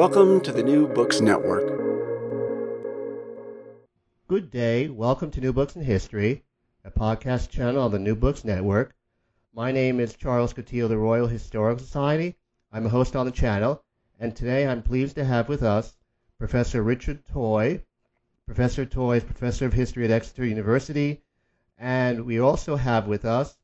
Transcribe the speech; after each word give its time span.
Welcome 0.00 0.40
to 0.44 0.52
the 0.52 0.62
New 0.62 0.88
Books 0.88 1.20
Network. 1.20 1.66
Good 4.28 4.50
day. 4.50 4.88
Welcome 4.88 5.30
to 5.32 5.42
New 5.42 5.52
Books 5.52 5.76
in 5.76 5.82
History, 5.82 6.42
a 6.86 6.90
podcast 6.90 7.50
channel 7.50 7.82
on 7.82 7.90
the 7.90 7.98
New 7.98 8.16
Books 8.16 8.42
Network. 8.42 8.94
My 9.52 9.70
name 9.72 10.00
is 10.00 10.14
Charles 10.14 10.54
Coutinho 10.54 10.84
of 10.84 10.88
the 10.88 10.96
Royal 10.96 11.26
Historical 11.26 11.84
Society. 11.84 12.38
I'm 12.72 12.86
a 12.86 12.88
host 12.88 13.14
on 13.14 13.26
the 13.26 13.30
channel, 13.30 13.84
and 14.18 14.34
today 14.34 14.66
I'm 14.66 14.82
pleased 14.82 15.16
to 15.16 15.24
have 15.26 15.50
with 15.50 15.62
us 15.62 15.94
Professor 16.38 16.82
Richard 16.82 17.26
Toye. 17.26 17.82
Professor 18.46 18.86
Toye 18.86 19.18
is 19.18 19.24
Professor 19.24 19.66
of 19.66 19.74
History 19.74 20.06
at 20.06 20.10
Exeter 20.10 20.46
University, 20.46 21.20
and 21.76 22.24
we 22.24 22.40
also 22.40 22.74
have 22.74 23.06
with 23.06 23.26
us 23.26 23.58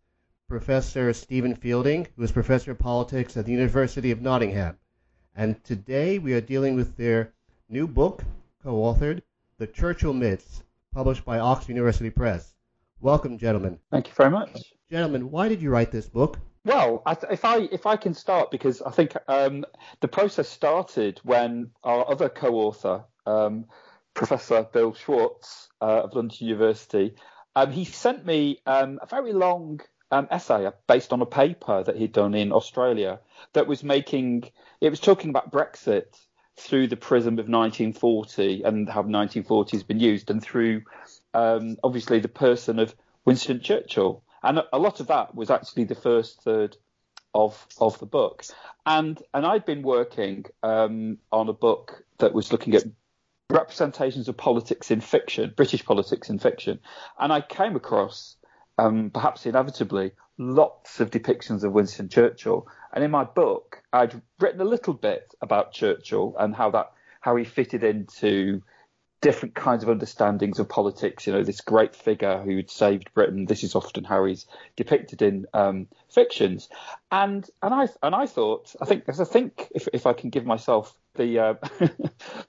Professor 0.49 1.15
Steven 1.15 1.55
Fielding, 1.55 2.09
who 2.15 2.23
is 2.25 2.31
Professor 2.31 2.73
of 2.73 2.79
Politics 2.79 3.39
at 3.39 3.47
the 3.47 3.53
University 3.53 4.11
of 4.11 4.21
Nottingham. 4.21 4.77
And 5.39 5.63
today 5.65 6.19
we 6.19 6.33
are 6.33 6.41
dealing 6.41 6.77
with 6.77 6.97
their 6.97 7.35
new 7.69 7.87
book, 7.87 8.25
co-authored, 8.65 9.21
The 9.59 9.67
Churchill 9.67 10.15
Myths, 10.15 10.63
published 10.95 11.27
by 11.27 11.39
Oxford 11.39 11.73
University 11.73 12.09
Press. 12.09 12.55
Welcome, 13.03 13.37
gentlemen. 13.37 13.79
Thank 13.91 14.09
you 14.09 14.15
very 14.15 14.31
much. 14.31 14.73
Gentlemen, 14.91 15.31
why 15.31 15.51
did 15.51 15.61
you 15.61 15.69
write 15.69 15.93
this 15.93 16.09
book? 16.09 16.39
Well, 16.65 17.03
if 17.31 17.45
I 17.45 17.69
if 17.71 17.85
I 17.85 17.97
can 17.97 18.15
start 18.15 18.51
because 18.51 18.81
I 18.81 18.91
think 18.91 19.13
um, 19.29 19.67
the 20.01 20.09
process 20.09 20.49
started 20.49 21.21
when 21.23 21.71
our 21.85 22.11
other 22.11 22.31
co-author, 22.31 23.05
um, 23.27 23.67
Professor 24.15 24.67
Bill 24.73 24.95
Schwarz 24.95 25.69
uh, 25.83 26.05
of 26.05 26.15
London 26.15 26.39
University, 26.41 27.15
um, 27.55 27.71
he 27.71 27.85
sent 27.85 28.25
me 28.25 28.61
um, 28.65 28.99
a 29.03 29.07
very 29.07 29.35
long 29.35 29.81
um, 30.11 30.29
essay 30.31 30.71
based 30.87 31.13
on 31.13 31.21
a 31.21 31.27
paper 31.27 31.83
that 31.83 31.97
he'd 31.97 32.13
done 32.13 32.35
in 32.35 32.53
Australia 32.53 33.19
that 33.53 33.67
was 33.67 33.83
making 33.83 34.51
it 34.81 34.91
was 34.91 35.01
talking 35.01 35.31
about 35.31 35.51
Brexit 35.51 36.19
through 36.59 36.87
the 36.87 36.97
prism 36.97 37.35
of 37.35 37.49
1940 37.49 38.63
and 38.63 38.89
how 38.89 39.01
1940 39.01 39.77
has 39.77 39.83
been 39.83 40.01
used, 40.01 40.31
and 40.31 40.43
through 40.43 40.83
um, 41.35 41.77
obviously 41.85 42.19
the 42.19 42.29
person 42.29 42.79
of 42.79 42.95
Winston 43.25 43.61
Churchill. 43.61 44.23
And 44.43 44.63
a 44.73 44.79
lot 44.79 45.01
of 45.01 45.09
that 45.09 45.35
was 45.35 45.51
actually 45.51 45.85
the 45.85 45.95
first 45.95 46.43
third 46.43 46.77
of 47.35 47.67
of 47.79 47.99
the 47.99 48.07
book. 48.07 48.45
And 48.85 49.21
and 49.35 49.45
I'd 49.45 49.67
been 49.67 49.83
working 49.83 50.45
um, 50.63 51.19
on 51.31 51.49
a 51.49 51.53
book 51.53 52.05
that 52.19 52.33
was 52.33 52.53
looking 52.53 52.75
at 52.75 52.85
representations 53.51 54.29
of 54.29 54.37
politics 54.37 54.91
in 54.91 55.01
fiction, 55.01 55.53
British 55.57 55.85
politics 55.85 56.31
in 56.31 56.39
fiction, 56.39 56.81
and 57.19 57.33
I 57.33 57.41
came 57.41 57.77
across, 57.77 58.36
um, 58.79 59.11
perhaps 59.11 59.47
inevitably, 59.47 60.13
lots 60.39 61.01
of 61.01 61.11
depictions 61.11 61.65
of 61.65 61.73
Winston 61.73 62.09
Churchill. 62.09 62.67
And 62.93 63.03
in 63.03 63.11
my 63.11 63.25
book, 63.25 63.83
I'd 63.93 64.21
written 64.39 64.61
a 64.61 64.65
little 64.65 64.95
bit 64.95 65.35
about 65.41 65.73
Churchill 65.73 66.35
and 66.39 66.55
how 66.55 66.71
that 66.71 66.93
how 67.21 67.35
he 67.37 67.45
fitted 67.45 67.83
into 67.83 68.63
different 69.21 69.55
kinds 69.55 69.83
of 69.83 69.89
understandings 69.89 70.59
of 70.59 70.69
politics. 70.69 71.27
You 71.27 71.33
know, 71.33 71.43
this 71.43 71.61
great 71.61 71.97
figure 71.97 72.41
who'd 72.43 72.71
saved 72.71 73.13
Britain. 73.15 73.47
This 73.47 73.65
is 73.65 73.75
often 73.75 74.05
how 74.05 74.25
he's 74.25 74.47
depicted 74.77 75.23
in 75.23 75.47
um, 75.53 75.89
fictions. 76.09 76.69
And 77.11 77.49
and 77.63 77.75
I 77.75 77.89
and 78.03 78.15
I 78.15 78.27
thought, 78.27 78.75
I 78.81 78.85
think, 78.85 79.05
I 79.09 79.25
think, 79.25 79.69
if 79.75 79.89
if 79.93 80.07
I 80.07 80.13
can 80.13 80.31
give 80.31 80.47
myself 80.47 80.97
the 81.15 81.39
uh, 81.39 81.55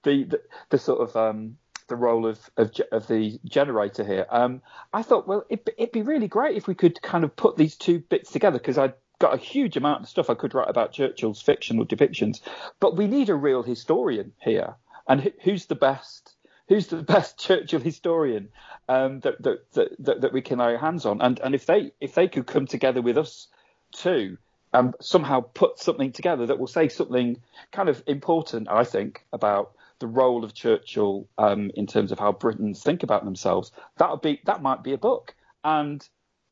the, 0.04 0.24
the, 0.24 0.42
the 0.70 0.78
sort 0.78 1.10
of 1.10 1.16
um, 1.16 1.58
the 1.88 1.96
role 1.96 2.26
of, 2.26 2.40
of, 2.58 2.72
of 2.92 3.08
the 3.08 3.40
generator 3.46 4.04
here. 4.04 4.26
Um, 4.30 4.62
I 4.94 5.04
thought, 5.04 5.28
well, 5.28 5.46
it, 5.50 5.68
would 5.80 5.92
be 5.92 6.02
really 6.02 6.28
great 6.28 6.58
if 6.58 6.68
we 6.68 6.76
could 6.76 7.02
kind 7.02 7.24
of 7.24 7.36
put 7.36 7.58
these 7.58 7.76
two 7.76 8.00
bits 8.00 8.32
together 8.32 8.58
because 8.58 8.78
I 8.78 8.94
got 9.20 9.34
a 9.34 9.38
huge 9.38 9.78
amount 9.78 10.04
of 10.04 10.10
stuff 10.10 10.30
I 10.30 10.36
could 10.36 10.54
write 10.54 10.70
about 10.70 10.92
Churchill's 10.92 11.42
fictional 11.42 11.86
depictions, 11.86 12.42
but 12.80 12.96
we 12.96 13.08
need 13.08 13.30
a 13.30 13.36
real 13.36 13.64
historian 13.64 14.34
here. 14.40 14.76
And 15.08 15.32
who's 15.44 15.66
the 15.66 15.76
best? 15.76 16.36
Who's 16.68 16.88
the 16.88 16.98
best 17.04 17.40
Churchill 17.40 17.80
historian 17.80 18.50
um, 18.90 19.22
that, 19.22 19.42
that, 19.44 19.74
that, 20.00 20.22
that 20.22 20.34
we 20.34 20.42
can 20.42 20.60
lay 20.60 20.74
our 20.74 20.78
hands 20.78 21.06
on? 21.06 21.22
And 21.22 21.40
and 21.40 21.56
if 21.56 21.66
they 21.66 21.92
if 22.02 22.14
they 22.14 22.28
could 22.28 22.46
come 22.46 22.68
together 22.68 23.02
with 23.02 23.18
us 23.18 23.48
too, 23.92 24.38
and 24.74 24.94
somehow 25.00 25.42
put 25.42 25.80
something 25.80 26.12
together 26.12 26.46
that 26.48 26.60
will 26.60 26.68
say 26.68 26.90
something 26.90 27.42
kind 27.72 27.90
of 27.90 28.04
important, 28.06 28.68
I 28.70 28.84
think, 28.84 29.26
about 29.32 29.72
the 30.00 30.08
role 30.08 30.44
of 30.44 30.54
Churchill 30.54 31.28
um, 31.38 31.72
in 31.76 31.88
terms 31.88 32.12
of 32.12 32.20
how 32.20 32.32
Britons 32.32 32.84
think 32.84 33.04
about 33.04 33.26
themselves. 33.26 33.72
That 33.98 34.10
would 34.10 34.22
be 34.22 34.42
that 34.46 34.62
might 34.62 34.84
be 34.84 34.94
a 34.94 34.98
book. 34.98 35.36
And 35.64 36.08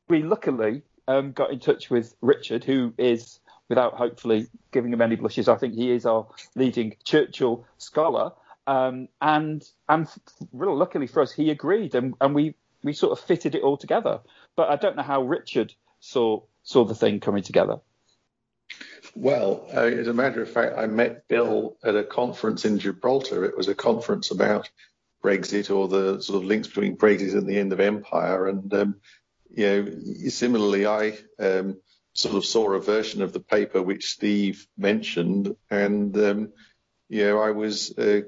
we 0.08 0.24
luckily 0.24 0.84
um, 1.08 1.32
got 1.32 1.52
in 1.52 1.60
touch 1.60 1.90
with 1.90 2.16
Richard, 2.22 2.64
who 2.64 2.94
is, 2.98 3.40
without 3.70 3.94
hopefully 3.94 4.48
giving 4.72 4.92
him 4.94 5.02
any 5.02 5.16
blushes, 5.16 5.48
I 5.48 5.56
think 5.56 5.76
he 5.76 5.92
is 5.92 6.06
our 6.06 6.28
leading 6.56 6.96
Churchill 7.04 7.66
scholar. 7.78 8.32
Um, 8.68 9.10
and 9.22 9.64
and 9.88 10.08
really 10.52 10.76
luckily 10.76 11.08
for 11.08 11.22
us, 11.22 11.32
he 11.32 11.52
agreed, 11.52 11.94
and, 11.94 12.16
and 12.20 12.34
we 12.34 12.56
we 12.84 12.94
sort 12.94 13.18
of 13.18 13.24
fitted 13.24 13.56
it 13.56 13.64
all 13.64 13.78
together. 13.78 14.20
But 14.56 14.70
I 14.70 14.76
don't 14.76 14.96
know 14.96 15.04
how 15.04 15.22
Richard 15.22 15.74
saw 16.00 16.42
saw 16.64 16.84
the 16.86 16.96
thing 16.96 17.20
coming 17.20 17.44
together. 17.44 17.78
Well, 19.16 19.66
uh, 19.74 19.80
as 19.80 20.08
a 20.08 20.14
matter 20.14 20.42
of 20.42 20.50
fact, 20.50 20.78
I 20.78 20.88
met 20.88 21.28
Bill 21.30 21.78
at 21.82 21.96
a 21.96 22.04
conference 22.04 22.66
in 22.66 22.80
Gibraltar. 22.80 23.46
It 23.46 23.56
was 23.56 23.70
a 23.70 23.76
conference 23.76 24.30
about 24.30 24.70
Brexit 25.24 25.74
or 25.74 25.88
the 25.88 26.22
sort 26.22 26.44
of 26.44 26.48
links 26.48 26.68
between 26.68 26.98
Brexit 26.98 27.34
and 27.34 27.48
the 27.48 27.58
end 27.58 27.72
of 27.72 27.80
empire. 27.80 28.48
And, 28.48 28.74
um, 28.74 28.96
you 29.50 29.66
know, 29.66 30.30
similarly, 30.30 30.86
I 30.86 31.18
um, 31.40 31.80
sort 32.12 32.36
of 32.36 32.46
saw 32.46 32.74
a 32.74 32.82
version 32.82 33.22
of 33.22 33.32
the 33.32 33.40
paper 33.40 33.82
which 33.82 34.08
Steve 34.12 34.68
mentioned. 34.78 35.56
And, 35.72 36.16
um, 36.18 36.54
you 37.08 37.24
know, 37.24 37.40
I 37.40 37.52
was, 37.52 37.98
uh, 37.98 38.22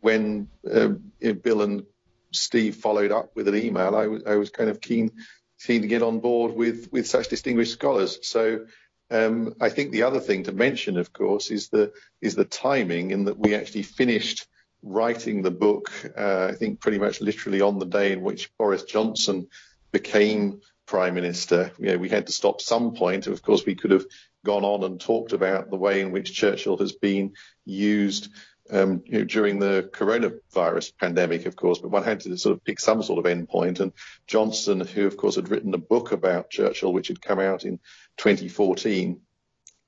when 0.00 0.48
um, 0.70 1.10
Bill 1.42 1.62
and 1.62 1.84
Steve 2.32 2.76
followed 2.76 3.12
up 3.12 3.34
with 3.34 3.48
an 3.48 3.56
email, 3.56 3.96
I 3.96 4.08
was, 4.08 4.22
I 4.26 4.36
was 4.36 4.50
kind 4.50 4.68
of 4.68 4.82
keen, 4.82 5.10
keen 5.58 5.80
to 5.80 5.88
get 5.88 6.02
on 6.02 6.20
board 6.20 6.54
with, 6.54 6.92
with 6.92 7.06
such 7.06 7.28
distinguished 7.28 7.72
scholars. 7.72 8.18
So, 8.28 8.66
um, 9.10 9.54
I 9.60 9.68
think 9.68 9.92
the 9.92 10.04
other 10.04 10.20
thing 10.20 10.44
to 10.44 10.52
mention, 10.52 10.96
of 10.96 11.12
course, 11.12 11.50
is 11.50 11.68
the 11.68 11.92
is 12.20 12.34
the 12.34 12.44
timing, 12.44 13.10
in 13.10 13.24
that 13.26 13.38
we 13.38 13.54
actually 13.54 13.82
finished 13.82 14.46
writing 14.82 15.42
the 15.42 15.50
book. 15.50 15.90
Uh, 16.16 16.48
I 16.50 16.54
think 16.54 16.80
pretty 16.80 16.98
much 16.98 17.20
literally 17.20 17.60
on 17.60 17.78
the 17.78 17.86
day 17.86 18.12
in 18.12 18.22
which 18.22 18.50
Boris 18.58 18.84
Johnson 18.84 19.48
became 19.92 20.60
prime 20.86 21.14
minister. 21.14 21.72
You 21.78 21.92
know, 21.92 21.98
we 21.98 22.08
had 22.08 22.26
to 22.26 22.32
stop 22.32 22.60
some 22.60 22.94
point. 22.94 23.26
Of 23.26 23.42
course, 23.42 23.64
we 23.64 23.74
could 23.74 23.90
have 23.90 24.06
gone 24.44 24.64
on 24.64 24.84
and 24.84 25.00
talked 25.00 25.32
about 25.32 25.70
the 25.70 25.76
way 25.76 26.00
in 26.00 26.12
which 26.12 26.34
Churchill 26.34 26.76
has 26.78 26.92
been 26.92 27.32
used 27.64 28.28
um, 28.70 29.02
you 29.06 29.18
know, 29.18 29.24
during 29.24 29.58
the 29.58 29.90
coronavirus 29.92 30.96
pandemic, 30.98 31.46
of 31.46 31.56
course, 31.56 31.78
but 31.78 31.90
one 31.90 32.02
had 32.02 32.20
to 32.20 32.36
sort 32.36 32.56
of 32.56 32.64
pick 32.64 32.80
some 32.80 33.02
sort 33.02 33.24
of 33.24 33.30
endpoint. 33.30 33.80
And 33.80 33.92
Johnson, 34.26 34.80
who 34.80 35.06
of 35.06 35.16
course 35.16 35.36
had 35.36 35.50
written 35.50 35.74
a 35.74 35.78
book 35.78 36.12
about 36.12 36.50
Churchill, 36.50 36.92
which 36.92 37.08
had 37.08 37.20
come 37.20 37.40
out 37.40 37.64
in 37.64 37.78
2014, 38.16 39.20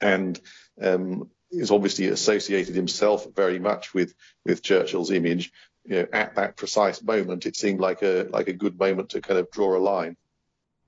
and 0.00 0.41
um, 0.81 1.31
is 1.50 1.70
obviously 1.70 2.09
associated 2.09 2.75
himself 2.75 3.26
very 3.34 3.58
much 3.58 3.94
with 3.94 4.14
with 4.44 4.62
Churchill's 4.62 5.11
image. 5.11 5.52
You 5.84 6.00
know, 6.00 6.06
at 6.12 6.34
that 6.34 6.56
precise 6.56 7.02
moment, 7.02 7.46
it 7.46 7.56
seemed 7.56 7.81
like 7.81 8.02
a 8.02 8.26
like 8.31 8.49
a 8.49 8.52
good 8.52 8.79
moment 8.79 9.11
to 9.11 9.22
kind 9.22 9.40
of 9.40 9.50
draw 9.50 9.76
a 9.76 9.79
line. 9.79 10.17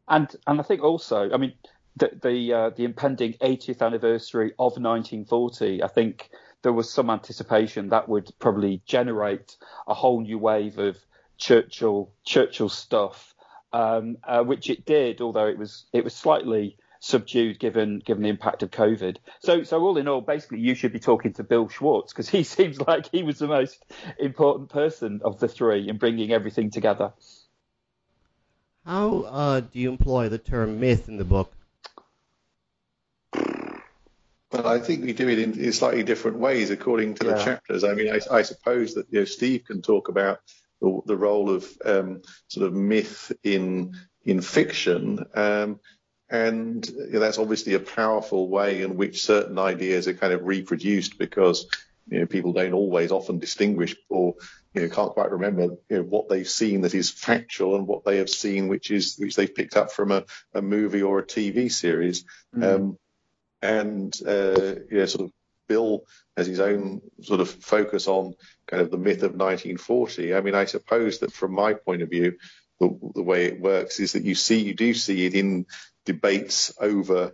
And 0.08 0.34
and 0.46 0.60
I 0.60 0.62
think 0.62 0.82
also, 0.82 1.30
I 1.32 1.36
mean, 1.38 1.54
the 1.96 2.10
the, 2.22 2.52
uh, 2.52 2.70
the 2.70 2.84
impending 2.84 3.34
80th 3.34 3.82
anniversary 3.82 4.52
of 4.58 4.72
1940, 4.72 5.82
I 5.82 5.88
think 5.88 6.30
there 6.62 6.72
was 6.72 6.90
some 6.90 7.10
anticipation 7.10 7.90
that 7.90 8.08
would 8.08 8.30
probably 8.38 8.82
generate 8.84 9.56
a 9.86 9.94
whole 9.94 10.20
new 10.20 10.38
wave 10.38 10.78
of 10.78 10.96
Churchill 11.36 12.12
Churchill 12.24 12.68
stuff, 12.68 13.34
um, 13.72 14.18
uh, 14.24 14.42
which 14.42 14.70
it 14.70 14.84
did, 14.84 15.20
although 15.20 15.46
it 15.46 15.58
was 15.58 15.86
it 15.92 16.04
was 16.04 16.14
slightly 16.14 16.76
subdued 17.00 17.60
given 17.60 18.00
given 18.00 18.24
the 18.24 18.28
impact 18.28 18.62
of 18.62 18.70
COVID. 18.70 19.18
So 19.40 19.62
so 19.62 19.80
all 19.80 19.96
in 19.96 20.08
all, 20.08 20.20
basically, 20.20 20.58
you 20.58 20.74
should 20.74 20.92
be 20.92 20.98
talking 20.98 21.32
to 21.34 21.44
Bill 21.44 21.68
Schwarz 21.68 22.12
because 22.12 22.28
he 22.28 22.42
seems 22.56 22.80
like 22.80 23.08
he 23.10 23.22
was 23.22 23.38
the 23.38 23.46
most 23.46 23.84
important 24.18 24.70
person 24.70 25.20
of 25.24 25.38
the 25.38 25.48
three 25.48 25.88
in 25.88 25.96
bringing 25.96 26.32
everything 26.32 26.70
together. 26.70 27.12
How 28.84 29.20
uh, 29.20 29.60
do 29.60 29.78
you 29.78 29.90
employ 29.90 30.28
the 30.28 30.38
term 30.38 30.80
myth 30.80 31.08
in 31.08 31.18
the 31.18 31.24
book? 31.24 31.52
But 34.50 34.64
I 34.64 34.78
think 34.78 35.04
we 35.04 35.12
do 35.12 35.28
it 35.28 35.38
in, 35.38 35.58
in 35.58 35.72
slightly 35.72 36.02
different 36.02 36.38
ways 36.38 36.70
according 36.70 37.14
to 37.14 37.26
yeah. 37.26 37.34
the 37.34 37.44
chapters. 37.44 37.84
I 37.84 37.94
mean, 37.94 38.10
I, 38.10 38.20
I, 38.34 38.42
suppose 38.42 38.94
that 38.94 39.06
you 39.10 39.20
know 39.20 39.24
Steve 39.26 39.64
can 39.66 39.82
talk 39.82 40.08
about 40.08 40.40
the, 40.80 41.00
the 41.04 41.16
role 41.16 41.50
of 41.50 41.66
um, 41.84 42.22
sort 42.48 42.66
of 42.66 42.72
myth 42.72 43.32
in 43.42 43.94
in 44.24 44.40
fiction. 44.40 45.24
Um, 45.34 45.80
and 46.30 46.86
you 46.86 47.12
know, 47.12 47.20
that's 47.20 47.38
obviously 47.38 47.74
a 47.74 47.80
powerful 47.80 48.48
way 48.48 48.82
in 48.82 48.96
which 48.96 49.22
certain 49.22 49.58
ideas 49.58 50.08
are 50.08 50.14
kind 50.14 50.32
of 50.32 50.44
reproduced 50.44 51.18
because 51.18 51.66
you 52.10 52.20
know, 52.20 52.26
people 52.26 52.52
don't 52.52 52.72
always 52.72 53.12
often 53.12 53.38
distinguish 53.38 53.96
or 54.08 54.34
you 54.74 54.82
know, 54.82 54.88
can't 54.88 55.12
quite 55.12 55.30
remember 55.30 55.62
you 55.88 55.96
know, 55.96 56.02
what 56.02 56.28
they've 56.28 56.48
seen 56.48 56.82
that 56.82 56.94
is 56.94 57.10
factual 57.10 57.76
and 57.76 57.86
what 57.86 58.04
they 58.04 58.18
have 58.18 58.30
seen 58.30 58.68
which 58.68 58.90
is 58.90 59.16
which 59.18 59.36
they've 59.36 59.54
picked 59.54 59.76
up 59.76 59.90
from 59.90 60.10
a, 60.10 60.24
a 60.54 60.62
movie 60.62 61.02
or 61.02 61.18
a 61.18 61.26
TV 61.26 61.72
series. 61.72 62.24
Mm. 62.54 62.74
Um, 62.74 62.98
and 63.62 64.14
uh, 64.26 64.76
you 64.90 64.98
know, 64.98 65.06
sort 65.06 65.26
of 65.26 65.32
Bill 65.68 66.04
has 66.36 66.46
his 66.46 66.60
own 66.60 67.02
sort 67.22 67.40
of 67.40 67.50
focus 67.50 68.08
on 68.08 68.34
kind 68.66 68.82
of 68.82 68.90
the 68.90 68.96
myth 68.96 69.22
of 69.22 69.32
1940. 69.32 70.34
I 70.34 70.40
mean, 70.40 70.54
I 70.54 70.64
suppose 70.64 71.18
that 71.18 71.32
from 71.32 71.52
my 71.52 71.74
point 71.74 72.02
of 72.02 72.10
view, 72.10 72.38
the, 72.80 72.96
the 73.14 73.22
way 73.22 73.46
it 73.46 73.60
works 73.60 74.00
is 74.00 74.12
that 74.12 74.24
you 74.24 74.34
see 74.34 74.60
you 74.60 74.74
do 74.74 74.94
see 74.94 75.26
it 75.26 75.34
in 75.34 75.66
debates 76.04 76.72
over 76.80 77.32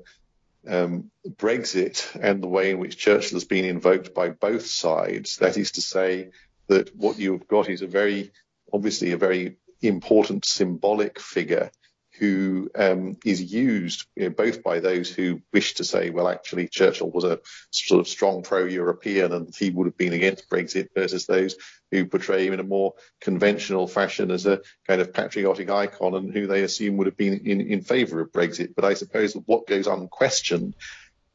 um, 0.66 1.10
Brexit 1.28 2.18
and 2.20 2.42
the 2.42 2.48
way 2.48 2.70
in 2.70 2.78
which 2.78 2.96
Churchill 2.96 3.36
has 3.36 3.44
been 3.44 3.64
invoked 3.64 4.14
by 4.14 4.30
both 4.30 4.66
sides. 4.66 5.36
That 5.36 5.56
is 5.56 5.72
to 5.72 5.82
say, 5.82 6.30
that 6.68 6.94
what 6.96 7.18
you've 7.18 7.46
got 7.46 7.68
is 7.68 7.82
a 7.82 7.86
very, 7.86 8.32
obviously, 8.72 9.12
a 9.12 9.18
very 9.18 9.56
important 9.82 10.44
symbolic 10.44 11.20
figure 11.20 11.70
who 12.18 12.70
um, 12.76 13.16
is 13.24 13.42
used 13.52 14.06
you 14.14 14.24
know, 14.24 14.30
both 14.30 14.62
by 14.62 14.80
those 14.80 15.10
who 15.10 15.40
wish 15.52 15.74
to 15.74 15.84
say, 15.84 16.10
well, 16.10 16.28
actually, 16.28 16.68
Churchill 16.68 17.10
was 17.10 17.24
a 17.24 17.40
sort 17.70 18.00
of 18.00 18.08
strong 18.08 18.42
pro-European 18.42 19.32
and 19.32 19.54
he 19.54 19.70
would 19.70 19.86
have 19.86 19.96
been 19.96 20.12
against 20.12 20.48
Brexit, 20.48 20.88
versus 20.94 21.26
those 21.26 21.56
who 21.90 22.06
portray 22.06 22.46
him 22.46 22.52
in 22.52 22.60
a 22.60 22.64
more 22.64 22.94
conventional 23.20 23.88
fashion 23.88 24.30
as 24.30 24.46
a 24.46 24.60
kind 24.86 25.00
of 25.00 25.12
patriotic 25.12 25.70
icon 25.70 26.14
and 26.14 26.32
who 26.32 26.46
they 26.46 26.62
assume 26.62 26.96
would 26.96 27.06
have 27.06 27.16
been 27.16 27.40
in, 27.46 27.60
in 27.60 27.80
favour 27.80 28.20
of 28.20 28.32
Brexit. 28.32 28.74
But 28.74 28.84
I 28.84 28.94
suppose 28.94 29.34
what 29.34 29.66
goes 29.66 29.86
unquestioned 29.86 30.74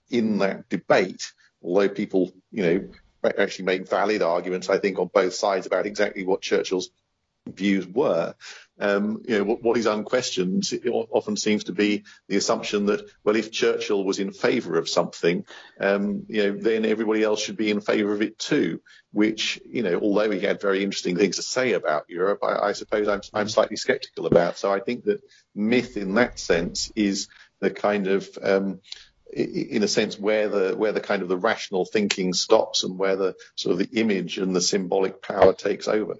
in 0.09 0.39
that 0.39 0.69
debate, 0.69 1.31
although 1.61 1.89
people, 1.89 2.31
you 2.51 2.63
know, 2.63 2.89
actually 3.37 3.65
make 3.65 3.89
valid 3.89 4.21
arguments, 4.21 4.69
I 4.69 4.77
think, 4.77 4.97
on 4.97 5.09
both 5.13 5.33
sides 5.33 5.65
about 5.65 5.85
exactly 5.85 6.25
what 6.25 6.41
Churchill's 6.41 6.89
views 7.55 7.87
were. 7.87 8.35
Um, 8.81 9.23
you 9.27 9.37
know, 9.37 9.43
what, 9.43 9.61
what 9.61 9.77
is 9.77 9.85
unquestioned 9.85 10.63
often 11.11 11.35
seems 11.35 11.65
to 11.65 11.73
be 11.73 12.05
the 12.29 12.37
assumption 12.37 12.85
that, 12.85 13.01
well, 13.23 13.35
if 13.35 13.51
Churchill 13.51 14.05
was 14.05 14.19
in 14.19 14.31
favour 14.31 14.77
of 14.77 14.87
something, 14.87 15.45
um, 15.79 16.25
you 16.29 16.43
know, 16.43 16.57
then 16.57 16.85
everybody 16.85 17.21
else 17.23 17.41
should 17.41 17.57
be 17.57 17.71
in 17.71 17.81
favour 17.81 18.13
of 18.13 18.21
it 18.21 18.39
too. 18.39 18.81
Which, 19.11 19.59
you 19.65 19.83
know, 19.83 19.99
although 19.99 20.31
he 20.31 20.39
had 20.39 20.61
very 20.61 20.83
interesting 20.83 21.17
things 21.17 21.35
to 21.37 21.41
say 21.41 21.73
about 21.73 22.05
Europe, 22.09 22.39
I, 22.43 22.69
I 22.69 22.71
suppose 22.71 23.07
I'm, 23.07 23.21
I'm 23.33 23.49
slightly 23.49 23.75
sceptical 23.75 24.27
about. 24.27 24.57
So 24.57 24.71
I 24.71 24.79
think 24.79 25.05
that 25.05 25.21
myth, 25.53 25.97
in 25.97 26.13
that 26.15 26.39
sense, 26.39 26.91
is 26.95 27.27
the 27.59 27.71
kind 27.71 28.07
of 28.07 28.29
um, 28.41 28.79
in 29.33 29.83
a 29.83 29.87
sense 29.87 30.17
where 30.17 30.47
the 30.47 30.75
where 30.75 30.91
the 30.91 31.01
kind 31.01 31.21
of 31.21 31.27
the 31.27 31.37
rational 31.37 31.85
thinking 31.85 32.33
stops 32.33 32.83
and 32.83 32.97
where 32.97 33.15
the 33.15 33.35
sort 33.55 33.73
of 33.73 33.79
the 33.79 33.99
image 33.99 34.37
and 34.37 34.55
the 34.55 34.61
symbolic 34.61 35.21
power 35.21 35.53
takes 35.53 35.87
over 35.87 36.15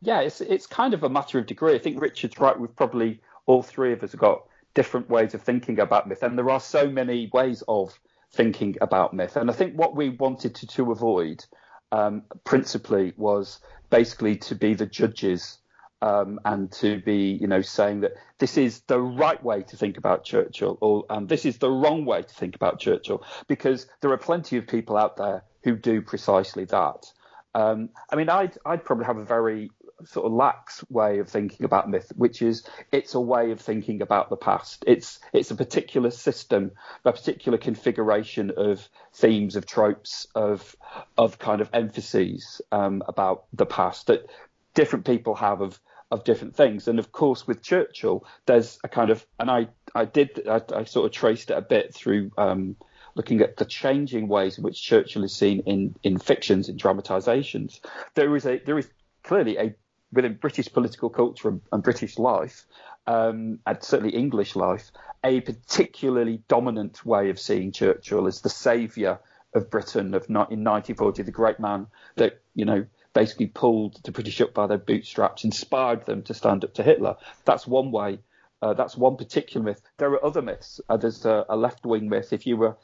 yeah, 0.00 0.20
it's 0.20 0.40
it's 0.40 0.66
kind 0.66 0.94
of 0.94 1.02
a 1.02 1.08
matter 1.08 1.38
of 1.38 1.46
degree. 1.46 1.74
I 1.74 1.78
think 1.78 2.00
Richard's 2.00 2.38
right. 2.38 2.58
We've 2.58 2.74
probably 2.76 3.20
all 3.46 3.62
three 3.62 3.92
of 3.92 4.02
us 4.02 4.12
have 4.12 4.20
got 4.20 4.44
different 4.74 5.08
ways 5.08 5.34
of 5.34 5.42
thinking 5.42 5.80
about 5.80 6.08
myth, 6.08 6.22
and 6.22 6.36
there 6.36 6.50
are 6.50 6.60
so 6.60 6.88
many 6.88 7.30
ways 7.32 7.62
of 7.66 7.98
thinking 8.32 8.76
about 8.80 9.14
myth. 9.14 9.36
And 9.36 9.50
I 9.50 9.54
think 9.54 9.74
what 9.74 9.96
we 9.96 10.10
wanted 10.10 10.54
to, 10.56 10.66
to 10.66 10.92
avoid 10.92 11.44
um, 11.92 12.22
principally 12.44 13.14
was 13.16 13.60
basically 13.88 14.36
to 14.36 14.54
be 14.54 14.74
the 14.74 14.86
judges 14.86 15.58
um, 16.02 16.40
and 16.44 16.70
to 16.72 17.00
be, 17.00 17.38
you 17.40 17.46
know, 17.46 17.62
saying 17.62 18.00
that 18.00 18.12
this 18.38 18.58
is 18.58 18.80
the 18.80 19.00
right 19.00 19.42
way 19.42 19.62
to 19.62 19.76
think 19.76 19.96
about 19.96 20.24
Churchill 20.24 20.76
or 20.80 21.04
um, 21.08 21.26
this 21.26 21.46
is 21.46 21.58
the 21.58 21.70
wrong 21.70 22.04
way 22.04 22.22
to 22.22 22.34
think 22.34 22.54
about 22.54 22.78
Churchill, 22.78 23.24
because 23.48 23.86
there 24.00 24.10
are 24.10 24.18
plenty 24.18 24.58
of 24.58 24.66
people 24.66 24.96
out 24.96 25.16
there 25.16 25.42
who 25.62 25.76
do 25.76 26.02
precisely 26.02 26.64
that. 26.66 27.06
Um, 27.54 27.88
I 28.10 28.16
mean, 28.16 28.28
I'd, 28.28 28.58
I'd 28.66 28.84
probably 28.84 29.06
have 29.06 29.16
a 29.16 29.24
very 29.24 29.70
sort 30.04 30.26
of 30.26 30.32
lax 30.32 30.84
way 30.90 31.18
of 31.18 31.28
thinking 31.28 31.64
about 31.64 31.88
myth, 31.88 32.12
which 32.16 32.42
is 32.42 32.64
it's 32.92 33.14
a 33.14 33.20
way 33.20 33.50
of 33.50 33.60
thinking 33.60 34.02
about 34.02 34.28
the 34.28 34.36
past. 34.36 34.84
It's 34.86 35.18
it's 35.32 35.50
a 35.50 35.56
particular 35.56 36.10
system, 36.10 36.72
a 37.04 37.12
particular 37.12 37.58
configuration 37.58 38.52
of 38.56 38.86
themes, 39.14 39.56
of 39.56 39.66
tropes, 39.66 40.26
of 40.34 40.76
of 41.16 41.38
kind 41.38 41.60
of 41.60 41.70
emphases 41.72 42.60
um, 42.72 43.02
about 43.08 43.44
the 43.52 43.66
past 43.66 44.08
that 44.08 44.26
different 44.74 45.06
people 45.06 45.34
have 45.34 45.60
of 45.60 45.80
of 46.10 46.24
different 46.24 46.54
things. 46.54 46.88
And 46.88 46.98
of 46.98 47.10
course, 47.10 47.46
with 47.46 47.62
Churchill, 47.62 48.24
there's 48.44 48.78
a 48.84 48.88
kind 48.88 49.10
of 49.10 49.26
and 49.40 49.50
I 49.50 49.68
I 49.94 50.04
did 50.04 50.46
I, 50.48 50.60
I 50.74 50.84
sort 50.84 51.06
of 51.06 51.12
traced 51.12 51.50
it 51.50 51.56
a 51.56 51.62
bit 51.62 51.94
through. 51.94 52.30
Um, 52.36 52.76
looking 53.14 53.40
at 53.40 53.56
the 53.56 53.64
changing 53.64 54.28
ways 54.28 54.58
in 54.58 54.62
which 54.62 54.82
Churchill 54.82 55.24
is 55.24 55.34
seen 55.34 55.60
in, 55.60 55.96
in 56.02 56.18
fictions, 56.18 56.68
in 56.68 56.76
dramatizations, 56.76 57.80
there 58.14 58.36
is 58.36 58.44
a 58.44 58.58
there 58.58 58.78
is 58.78 58.90
clearly 59.22 59.56
a 59.56 59.74
within 60.16 60.34
British 60.34 60.72
political 60.72 61.10
culture 61.10 61.48
and, 61.48 61.60
and 61.70 61.82
British 61.82 62.18
life, 62.18 62.66
um, 63.06 63.60
and 63.66 63.82
certainly 63.82 64.16
English 64.16 64.56
life, 64.56 64.90
a 65.22 65.40
particularly 65.42 66.42
dominant 66.48 67.06
way 67.06 67.30
of 67.30 67.38
seeing 67.38 67.70
Churchill 67.70 68.26
as 68.26 68.40
the 68.40 68.48
saviour 68.48 69.20
of 69.54 69.70
Britain 69.70 70.14
of 70.14 70.28
in 70.28 70.34
1940, 70.34 71.22
the 71.22 71.30
great 71.30 71.60
man 71.60 71.86
that 72.16 72.40
you 72.54 72.64
know 72.64 72.84
basically 73.12 73.46
pulled 73.46 74.02
the 74.02 74.10
British 74.10 74.40
up 74.40 74.52
by 74.52 74.66
their 74.66 74.78
bootstraps, 74.78 75.44
inspired 75.44 76.04
them 76.06 76.22
to 76.22 76.34
stand 76.34 76.64
up 76.64 76.74
to 76.74 76.82
Hitler. 76.82 77.16
That's 77.44 77.66
one 77.66 77.92
way 77.92 78.18
uh, 78.66 78.74
that's 78.74 78.96
one 78.96 79.16
particular 79.16 79.64
myth. 79.64 79.80
There 79.96 80.10
are 80.10 80.24
other 80.24 80.42
myths. 80.42 80.80
Uh, 80.88 80.96
there's 80.96 81.24
a, 81.24 81.46
a 81.48 81.56
left-wing 81.56 82.08
myth. 82.08 82.32
If 82.32 82.46
you 82.46 82.56
were 82.56 82.76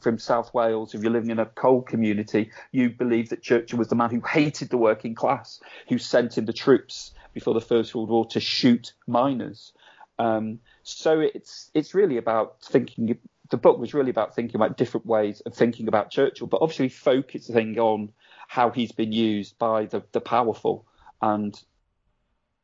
from 0.00 0.18
South 0.18 0.54
Wales, 0.54 0.94
if 0.94 1.02
you're 1.02 1.12
living 1.12 1.30
in 1.30 1.38
a 1.38 1.44
coal 1.44 1.82
community, 1.82 2.50
you 2.72 2.88
believe 2.88 3.28
that 3.28 3.42
Churchill 3.42 3.78
was 3.78 3.88
the 3.88 3.94
man 3.94 4.10
who 4.10 4.22
hated 4.22 4.70
the 4.70 4.78
working 4.78 5.14
class, 5.14 5.60
who 5.88 5.98
sent 5.98 6.38
in 6.38 6.46
the 6.46 6.52
troops 6.54 7.12
before 7.34 7.52
the 7.52 7.60
First 7.60 7.94
World 7.94 8.08
War 8.08 8.26
to 8.28 8.40
shoot 8.40 8.94
miners. 9.06 9.72
Um, 10.18 10.60
so 10.82 11.20
it's 11.20 11.70
it's 11.74 11.94
really 11.94 12.16
about 12.16 12.62
thinking. 12.62 13.18
The 13.50 13.56
book 13.58 13.78
was 13.78 13.94
really 13.94 14.10
about 14.10 14.34
thinking 14.34 14.56
about 14.56 14.76
different 14.76 15.06
ways 15.06 15.40
of 15.40 15.54
thinking 15.54 15.88
about 15.88 16.10
Churchill, 16.10 16.46
but 16.46 16.60
obviously 16.62 16.88
focusing 16.88 17.78
on 17.78 18.12
how 18.46 18.70
he's 18.70 18.92
been 18.92 19.12
used 19.12 19.58
by 19.58 19.86
the, 19.86 20.02
the 20.12 20.20
powerful 20.20 20.86
and 21.20 21.58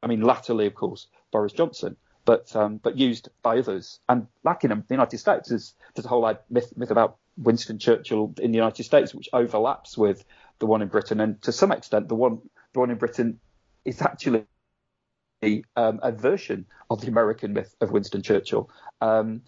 I 0.03 0.07
mean, 0.07 0.21
latterly, 0.21 0.67
of 0.67 0.75
course, 0.75 1.07
Boris 1.33 1.55
Johnson 1.55 1.97
but 2.25 2.55
um, 2.57 2.79
but 2.79 2.99
used 2.99 3.29
by 3.43 3.59
others. 3.59 4.01
And 4.09 4.27
like 4.43 4.65
in 4.65 4.71
the 4.71 4.85
United 4.91 5.19
States, 5.19 5.49
there's, 5.49 5.75
there's 5.95 6.07
a 6.07 6.09
whole 6.09 6.33
myth, 6.51 6.73
myth 6.77 6.91
about 6.91 7.17
Winston 7.37 7.79
Churchill 7.79 8.35
in 8.41 8.51
the 8.53 8.57
United 8.57 8.85
States, 8.85 9.15
which 9.15 9.29
overlaps 9.33 9.99
with 9.99 10.25
the 10.59 10.67
one 10.67 10.83
in 10.83 10.89
Britain, 10.89 11.21
and 11.21 11.41
to 11.43 11.53
some 11.53 11.73
extent, 11.73 12.09
the 12.09 12.15
one 12.15 12.39
the 12.73 12.81
one 12.81 12.91
in 12.91 12.97
Britain 12.97 13.41
is 13.85 14.01
actually 14.01 14.45
um, 15.77 16.01
a 16.03 16.13
version 16.13 16.67
of 16.91 17.01
the 17.01 17.09
American 17.09 17.53
myth 17.53 17.75
of 17.81 17.91
Winston 17.91 18.23
Churchill. 18.23 18.71
Um, 19.01 19.43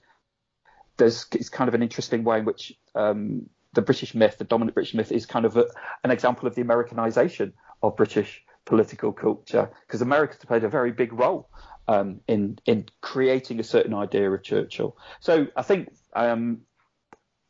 there's 0.97 1.27
it's 1.33 1.49
kind 1.49 1.69
of 1.69 1.75
an 1.75 1.83
interesting 1.83 2.25
way 2.25 2.39
in 2.39 2.45
which 2.45 2.73
um, 2.95 3.49
the 3.75 3.83
British 3.83 4.15
myth, 4.15 4.39
the 4.39 4.45
dominant 4.45 4.75
British 4.75 4.95
myth, 4.95 5.13
is 5.13 5.27
kind 5.27 5.45
of 5.45 5.57
a, 5.57 5.67
an 6.05 6.11
example 6.11 6.49
of 6.49 6.55
the 6.55 6.63
Americanization 6.63 7.53
of 7.83 7.97
British 7.97 8.43
political 8.65 9.13
culture 9.13 9.71
because 9.87 10.03
America 10.03 10.37
played 10.45 10.65
a 10.65 10.69
very 10.69 10.91
big 10.91 11.13
role 11.13 11.49
um, 11.89 12.21
in 12.27 12.59
in 12.67 12.87
creating 13.01 13.61
a 13.61 13.65
certain 13.65 13.95
idea 13.95 14.31
of 14.31 14.43
Churchill. 14.43 14.97
So 15.21 15.47
I 15.57 15.63
think 15.63 15.93
um, 16.15 16.63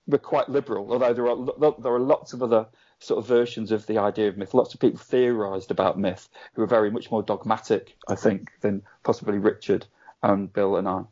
we're 0.07 0.19
quite 0.19 0.49
liberal, 0.49 0.93
although 0.93 1.13
there 1.13 1.29
are 1.29 1.75
there 1.81 1.95
are 1.95 2.01
lots 2.01 2.33
of 2.33 2.43
other 2.43 2.67
sort 2.99 3.19
of 3.19 3.27
versions 3.27 3.73
of 3.73 3.87
the 3.87 3.99
idea 3.99 4.29
of 4.29 4.37
myth. 4.37 4.55
Lots 4.55 4.75
of 4.75 4.81
people 4.81 4.99
theorised 4.99 5.71
about 5.71 5.99
myth 5.99 6.29
who 6.55 6.63
are 6.63 6.67
very 6.67 6.91
much 6.91 7.11
more 7.11 7.23
dogmatic, 7.23 7.97
I 8.09 8.15
think, 8.15 8.51
than 8.61 8.83
possibly 9.03 9.39
Richard 9.39 9.87
and 10.23 10.53
Bill 10.53 10.77
and 10.77 10.89
I. 10.89 11.03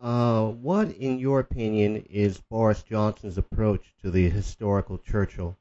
Uh, 0.00 0.46
what, 0.46 0.90
in 0.92 1.18
your 1.18 1.40
opinion, 1.40 2.04
is 2.08 2.40
Boris 2.48 2.82
Johnson's 2.84 3.36
approach 3.36 3.82
to 4.02 4.10
the 4.10 4.30
historical 4.30 4.98
Churchill? 4.98 5.56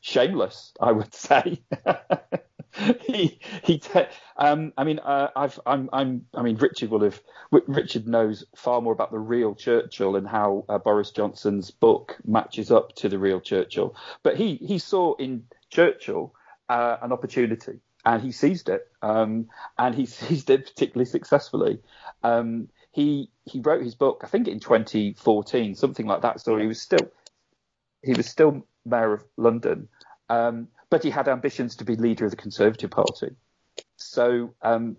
Shameless, 0.00 0.72
I 0.80 0.92
would 0.92 1.14
say. 1.14 1.62
he 3.06 3.38
he. 3.62 3.78
Te- 3.78 4.06
um, 4.36 4.72
I 4.76 4.84
mean, 4.84 4.98
uh, 4.98 5.28
I've 5.34 5.58
I'm 5.66 5.88
I'm 5.92 6.26
I 6.34 6.42
mean, 6.42 6.56
Richard 6.56 6.90
will 6.90 7.04
have 7.04 7.20
Richard 7.50 8.06
knows 8.06 8.44
far 8.56 8.80
more 8.80 8.92
about 8.92 9.10
the 9.12 9.18
real 9.18 9.54
Churchill 9.54 10.16
and 10.16 10.26
how 10.26 10.64
uh, 10.68 10.78
Boris 10.78 11.10
Johnson's 11.10 11.70
book 11.70 12.16
matches 12.24 12.70
up 12.70 12.94
to 12.96 13.08
the 13.08 13.18
real 13.18 13.40
Churchill. 13.40 13.96
But 14.22 14.36
he 14.36 14.56
he 14.56 14.78
saw 14.78 15.14
in 15.16 15.44
Churchill 15.70 16.34
uh, 16.68 16.96
an 17.02 17.12
opportunity 17.12 17.80
and 18.04 18.22
he 18.22 18.32
seized 18.32 18.68
it, 18.68 18.88
um, 19.02 19.48
and 19.78 19.94
he 19.94 20.06
seized 20.06 20.50
it 20.50 20.66
particularly 20.66 21.06
successfully. 21.06 21.80
Um, 22.22 22.68
he 22.92 23.30
he 23.44 23.60
wrote 23.60 23.82
his 23.82 23.94
book, 23.94 24.22
I 24.24 24.28
think 24.28 24.48
in 24.48 24.60
2014, 24.60 25.74
something 25.74 26.06
like 26.06 26.22
that. 26.22 26.40
So 26.40 26.56
he 26.56 26.66
was 26.66 26.80
still 26.80 27.10
he 28.02 28.14
was 28.14 28.26
still 28.26 28.66
mayor 28.84 29.14
of 29.14 29.24
London, 29.36 29.88
um, 30.28 30.68
but 30.90 31.02
he 31.02 31.10
had 31.10 31.28
ambitions 31.28 31.76
to 31.76 31.84
be 31.84 31.96
leader 31.96 32.24
of 32.24 32.30
the 32.30 32.36
Conservative 32.36 32.90
Party. 32.90 33.34
So 33.96 34.54
um, 34.62 34.96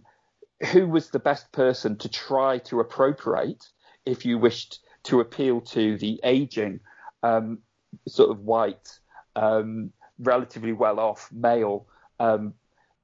who 0.72 0.88
was 0.88 1.10
the 1.10 1.20
best 1.20 1.52
person 1.52 1.98
to 1.98 2.10
try 2.10 2.60
to 2.60 2.80
appropriate 2.80 3.68
if 4.06 4.26
you 4.26 4.38
wished 4.38 4.80
to 5.04 5.20
appeal 5.20 5.62
to 5.62 5.98
the 5.98 6.20
aging, 6.24 6.80
um, 7.24 7.60
sort 8.08 8.30
of 8.30 8.40
white, 8.40 9.00
um, 9.36 9.92
relatively 10.20 10.74
well 10.74 11.00
off 11.00 11.30
male 11.32 11.88
um, 12.20 12.54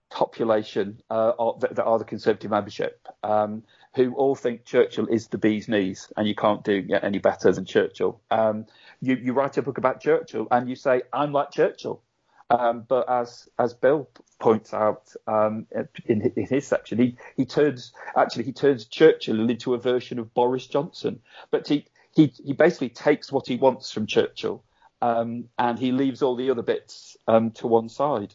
population 0.10 1.02
uh, 1.10 1.32
that, 1.60 1.76
that, 1.76 1.84
are 1.84 2.00
the 2.00 2.06
Conservative 2.06 2.52
membership, 2.52 3.08
um, 3.24 3.64
who 3.96 4.14
all 4.16 4.36
think 4.36 4.66
Churchill 4.66 5.08
is 5.08 5.28
the 5.28 5.38
bee's 5.38 5.68
knees 5.68 6.12
and 6.18 6.28
you 6.28 6.36
can't 6.36 6.64
do 6.64 6.88
any 7.02 7.20
better 7.20 7.52
than 7.52 7.66
Churchill. 7.66 8.22
Um, 8.32 8.66
you, 9.02 9.16
you, 9.16 9.34
write 9.34 9.58
a 9.58 9.62
book 9.62 9.78
about 9.78 10.02
Churchill 10.02 10.48
and 10.52 10.70
you 10.70 10.76
say, 10.76 11.04
I'm 11.12 11.32
like 11.32 11.52
Churchill. 11.52 12.02
Um, 12.50 12.86
but 12.88 13.10
as 13.10 13.48
as 13.58 13.74
Bill 13.74 14.10
points 14.40 14.74
out 14.74 15.14
um, 15.28 15.66
in, 16.06 16.22
in, 16.36 16.46
his 16.46 16.68
section, 16.68 17.00
he, 17.00 17.18
he 17.36 17.46
turns 17.46 17.94
actually 18.16 18.44
he 18.44 18.54
turns 18.54 18.86
Churchill 18.86 19.50
into 19.50 19.74
a 19.74 19.80
version 19.80 20.20
of 20.20 20.34
Boris 20.34 20.68
Johnson. 20.68 21.22
But 21.52 21.68
he 21.68 21.88
he, 22.16 22.34
he 22.44 22.54
basically 22.54 22.90
takes 22.90 23.32
what 23.32 23.48
he 23.48 23.56
wants 23.56 23.92
from 23.92 24.06
Churchill 24.06 24.64
um, 25.04 25.50
and 25.60 25.78
he 25.78 25.92
leaves 25.92 26.22
all 26.22 26.38
the 26.38 26.50
other 26.50 26.62
bits 26.62 27.18
um, 27.28 27.52
to 27.52 27.68
one 27.68 27.90
side. 27.90 28.34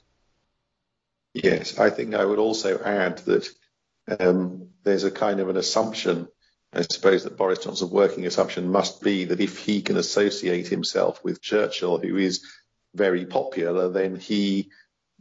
Yes, 1.32 1.78
I 1.78 1.88
think 1.88 2.14
I 2.14 2.24
would 2.24 2.38
also 2.38 2.78
add 2.78 3.18
that 3.18 3.48
um, 4.20 4.68
there's 4.82 5.04
a 5.04 5.10
kind 5.10 5.40
of 5.40 5.48
an 5.48 5.56
assumption. 5.56 6.28
I 6.74 6.82
suppose 6.82 7.24
that 7.24 7.38
Boris 7.38 7.64
Johnson's 7.64 7.90
working 7.90 8.26
assumption 8.26 8.70
must 8.70 9.00
be 9.00 9.24
that 9.24 9.40
if 9.40 9.58
he 9.58 9.80
can 9.80 9.96
associate 9.96 10.68
himself 10.68 11.24
with 11.24 11.40
Churchill, 11.40 11.98
who 11.98 12.18
is 12.18 12.44
very 12.94 13.26
popular, 13.26 13.88
then 13.88 14.16
he, 14.16 14.70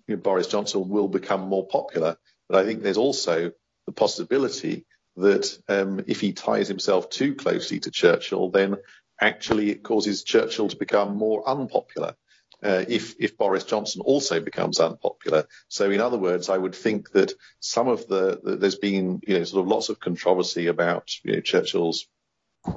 you 0.07 0.15
know, 0.15 0.21
Boris 0.21 0.47
Johnson, 0.47 0.89
will 0.89 1.07
become 1.07 1.41
more 1.41 1.67
popular. 1.67 2.17
But 2.47 2.59
I 2.59 2.65
think 2.65 2.81
there's 2.81 2.97
also 2.97 3.51
the 3.85 3.91
possibility 3.91 4.85
that 5.17 5.57
um, 5.67 6.03
if 6.07 6.21
he 6.21 6.33
ties 6.33 6.67
himself 6.67 7.09
too 7.09 7.35
closely 7.35 7.79
to 7.81 7.91
Churchill, 7.91 8.49
then 8.49 8.77
actually 9.19 9.71
it 9.71 9.83
causes 9.83 10.23
Churchill 10.23 10.69
to 10.69 10.77
become 10.77 11.17
more 11.17 11.47
unpopular. 11.47 12.15
Uh, 12.63 12.83
if, 12.87 13.15
if 13.19 13.37
Boris 13.37 13.63
Johnson 13.63 14.01
also 14.01 14.39
becomes 14.39 14.79
unpopular. 14.79 15.45
So, 15.67 15.91
in 15.91 16.01
other 16.01 16.17
words, 16.17 16.49
I 16.49 16.57
would 16.57 16.73
think 16.73 17.11
that 17.11 17.33
some 17.59 17.87
of 17.87 18.07
the, 18.07 18.39
the 18.43 18.55
there's 18.55 18.77
been 18.77 19.21
you 19.27 19.37
know 19.37 19.43
sort 19.43 19.61
of 19.63 19.67
lots 19.67 19.89
of 19.89 19.99
controversy 19.99 20.65
about 20.65 21.11
you 21.23 21.33
know, 21.33 21.41
Churchill's 21.41 22.07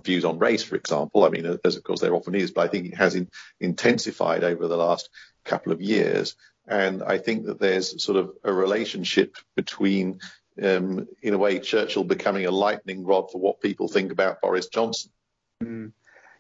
views 0.05 0.25
on 0.25 0.39
race, 0.39 0.63
for 0.63 0.77
example. 0.77 1.25
I 1.25 1.31
mean, 1.31 1.59
as 1.65 1.77
of 1.77 1.85
course 1.85 2.01
there 2.01 2.15
often 2.15 2.35
is, 2.35 2.51
but 2.51 2.63
I 2.63 2.69
think 2.69 2.87
it 2.87 2.97
has 2.97 3.15
in, 3.15 3.29
intensified 3.59 4.45
over 4.45 4.69
the 4.69 4.77
last 4.77 5.09
couple 5.45 5.73
of 5.73 5.83
years. 5.83 6.37
And 6.67 7.03
I 7.03 7.19
think 7.19 7.47
that 7.47 7.59
there's 7.59 8.03
sort 8.03 8.17
of 8.19 8.33
a 8.45 8.53
relationship 8.53 9.37
between, 9.57 10.21
um, 10.63 11.09
in 11.23 11.35
a 11.35 11.39
way, 11.39 11.59
Churchill 11.59 12.05
becoming 12.05 12.47
a 12.47 12.51
lightning 12.51 13.05
rod 13.05 13.31
for 13.31 13.41
what 13.41 13.61
people 13.61 13.89
think 13.89 14.13
about 14.13 14.41
Boris 14.41 14.69
Johnson. 14.69 15.11
Mm. 15.63 15.93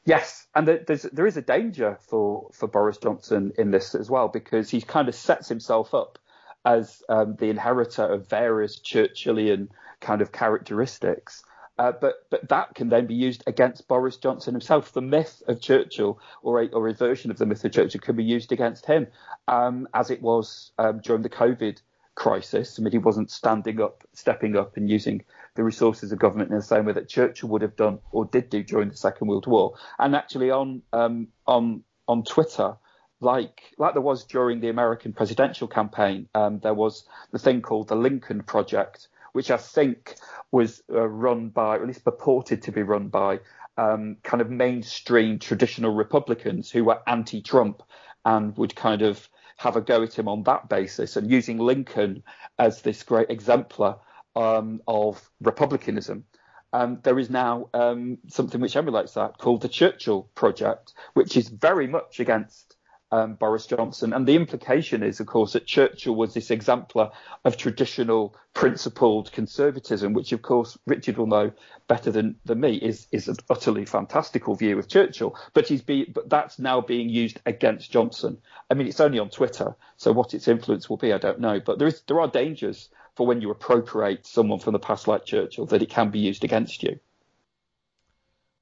Yes, 0.04 0.46
and 0.54 0.66
there's, 0.66 1.02
there 1.02 1.26
is 1.26 1.36
a 1.36 1.42
danger 1.42 1.98
for, 2.08 2.48
for 2.52 2.66
Boris 2.66 2.96
Johnson 2.96 3.52
in 3.58 3.70
this 3.70 3.94
as 3.94 4.08
well 4.08 4.28
because 4.28 4.70
he 4.70 4.80
kind 4.80 5.08
of 5.08 5.14
sets 5.14 5.48
himself 5.48 5.94
up 5.94 6.18
as 6.64 7.02
um, 7.08 7.36
the 7.36 7.50
inheritor 7.50 8.04
of 8.04 8.28
various 8.28 8.80
Churchillian 8.80 9.68
kind 10.00 10.22
of 10.22 10.32
characteristics. 10.32 11.42
Uh, 11.80 11.92
but 11.98 12.26
but 12.28 12.46
that 12.50 12.74
can 12.74 12.90
then 12.90 13.06
be 13.06 13.14
used 13.14 13.42
against 13.46 13.88
Boris 13.88 14.18
Johnson 14.18 14.52
himself. 14.52 14.92
The 14.92 15.00
myth 15.00 15.42
of 15.48 15.62
Churchill, 15.62 16.20
or 16.42 16.60
a, 16.60 16.68
or 16.68 16.86
a 16.88 16.92
version 16.92 17.30
of 17.30 17.38
the 17.38 17.46
myth 17.46 17.64
of 17.64 17.72
Churchill, 17.72 18.02
can 18.02 18.16
be 18.16 18.22
used 18.22 18.52
against 18.52 18.84
him, 18.84 19.06
um, 19.48 19.88
as 19.94 20.10
it 20.10 20.20
was 20.20 20.72
um, 20.76 21.00
during 21.00 21.22
the 21.22 21.30
COVID 21.30 21.80
crisis. 22.14 22.78
I 22.78 22.82
mean, 22.82 22.92
he 22.92 22.98
wasn't 22.98 23.30
standing 23.30 23.80
up, 23.80 24.04
stepping 24.12 24.58
up, 24.58 24.76
and 24.76 24.90
using 24.90 25.24
the 25.54 25.64
resources 25.64 26.12
of 26.12 26.18
government 26.18 26.50
in 26.50 26.56
the 26.56 26.62
same 26.62 26.84
way 26.84 26.92
that 26.92 27.08
Churchill 27.08 27.48
would 27.48 27.62
have 27.62 27.76
done 27.76 27.98
or 28.12 28.26
did 28.26 28.50
do 28.50 28.62
during 28.62 28.90
the 28.90 28.96
Second 28.96 29.28
World 29.28 29.46
War. 29.46 29.72
And 29.98 30.14
actually, 30.14 30.50
on 30.50 30.82
um, 30.92 31.28
on 31.46 31.82
on 32.06 32.24
Twitter, 32.24 32.76
like 33.20 33.72
like 33.78 33.94
there 33.94 34.02
was 34.02 34.24
during 34.24 34.60
the 34.60 34.68
American 34.68 35.14
presidential 35.14 35.66
campaign, 35.66 36.28
um, 36.34 36.58
there 36.58 36.74
was 36.74 37.06
the 37.32 37.38
thing 37.38 37.62
called 37.62 37.88
the 37.88 37.96
Lincoln 37.96 38.42
Project, 38.42 39.08
which 39.32 39.50
I 39.50 39.56
think 39.56 40.16
was 40.50 40.82
uh, 40.92 41.08
run 41.08 41.48
by, 41.48 41.76
or 41.76 41.82
at 41.82 41.86
least 41.86 42.04
purported 42.04 42.62
to 42.62 42.72
be 42.72 42.82
run 42.82 43.08
by, 43.08 43.40
um, 43.76 44.16
kind 44.22 44.40
of 44.40 44.50
mainstream 44.50 45.38
traditional 45.38 45.94
Republicans 45.94 46.70
who 46.70 46.84
were 46.84 47.00
anti-Trump 47.06 47.82
and 48.24 48.56
would 48.56 48.74
kind 48.76 49.02
of 49.02 49.28
have 49.56 49.76
a 49.76 49.80
go 49.80 50.02
at 50.02 50.18
him 50.18 50.28
on 50.28 50.42
that 50.44 50.68
basis, 50.68 51.16
and 51.16 51.30
using 51.30 51.58
Lincoln 51.58 52.22
as 52.58 52.82
this 52.82 53.02
great 53.02 53.30
exemplar 53.30 53.96
um, 54.34 54.80
of 54.88 55.30
republicanism. 55.40 56.24
Um, 56.72 57.00
there 57.02 57.18
is 57.18 57.30
now 57.30 57.68
um, 57.74 58.18
something 58.28 58.60
which 58.60 58.76
emulates 58.76 59.14
that 59.14 59.38
called 59.38 59.62
the 59.62 59.68
Churchill 59.68 60.30
Project, 60.34 60.94
which 61.14 61.36
is 61.36 61.48
very 61.48 61.86
much 61.86 62.20
against 62.20 62.76
um, 63.12 63.34
Boris 63.34 63.66
Johnson. 63.66 64.12
And 64.12 64.26
the 64.26 64.36
implication 64.36 65.02
is, 65.02 65.20
of 65.20 65.26
course, 65.26 65.52
that 65.52 65.66
Churchill 65.66 66.14
was 66.14 66.34
this 66.34 66.50
exemplar 66.50 67.10
of 67.44 67.56
traditional, 67.56 68.34
principled 68.54 69.32
conservatism, 69.32 70.12
which, 70.12 70.32
of 70.32 70.42
course, 70.42 70.78
Richard 70.86 71.16
will 71.18 71.26
know 71.26 71.52
better 71.88 72.10
than, 72.10 72.36
than 72.44 72.60
me, 72.60 72.76
is, 72.76 73.06
is 73.12 73.28
an 73.28 73.36
utterly 73.48 73.84
fantastical 73.84 74.54
view 74.54 74.78
of 74.78 74.88
Churchill. 74.88 75.36
But 75.54 75.68
he's 75.68 75.82
be, 75.82 76.04
but 76.04 76.28
that's 76.28 76.58
now 76.58 76.80
being 76.80 77.08
used 77.08 77.40
against 77.46 77.90
Johnson. 77.90 78.38
I 78.70 78.74
mean, 78.74 78.86
it's 78.86 79.00
only 79.00 79.18
on 79.18 79.30
Twitter, 79.30 79.74
so 79.96 80.12
what 80.12 80.34
its 80.34 80.48
influence 80.48 80.88
will 80.88 80.96
be, 80.96 81.12
I 81.12 81.18
don't 81.18 81.40
know. 81.40 81.60
But 81.60 81.78
there 81.78 81.88
is 81.88 82.02
there 82.06 82.20
are 82.20 82.28
dangers 82.28 82.88
for 83.16 83.26
when 83.26 83.40
you 83.40 83.50
appropriate 83.50 84.26
someone 84.26 84.60
from 84.60 84.72
the 84.72 84.78
past 84.78 85.08
like 85.08 85.24
Churchill 85.24 85.66
that 85.66 85.82
it 85.82 85.90
can 85.90 86.10
be 86.10 86.20
used 86.20 86.44
against 86.44 86.82
you. 86.82 86.98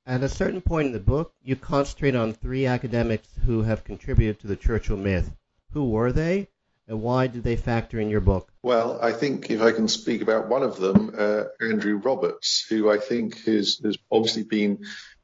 At 0.09 0.23
a 0.23 0.29
certain 0.31 0.63
point 0.63 0.87
in 0.87 0.93
the 0.95 1.01
book, 1.01 1.35
you 1.43 1.55
concentrate 1.55 2.15
on 2.15 2.33
three 2.33 2.65
academics 2.65 3.29
who 3.45 3.61
have 3.65 3.85
contributed 3.85 4.41
to 4.41 4.47
the 4.47 4.57
Churchill 4.57 4.97
myth. 4.97 5.31
Who 5.73 5.91
were 5.91 6.13
they, 6.13 6.49
and 6.87 7.03
why 7.03 7.27
did 7.27 7.43
they 7.43 7.57
factor 7.57 8.01
in 8.01 8.09
your 8.09 8.23
book? 8.23 8.51
Well, 8.63 8.99
I 9.03 9.13
think 9.13 9.51
if 9.51 9.61
I 9.61 9.71
can 9.73 9.87
speak 9.87 10.23
about 10.23 10.49
one 10.49 10.63
of 10.63 10.79
them, 10.79 11.15
uh, 11.15 11.45
Andrew 11.61 11.99
Roberts, 11.99 12.65
who 12.71 12.91
I 12.91 12.97
think 12.97 13.45
has, 13.45 13.83
has 13.85 13.99
obviously 14.11 14.45
been 14.45 14.79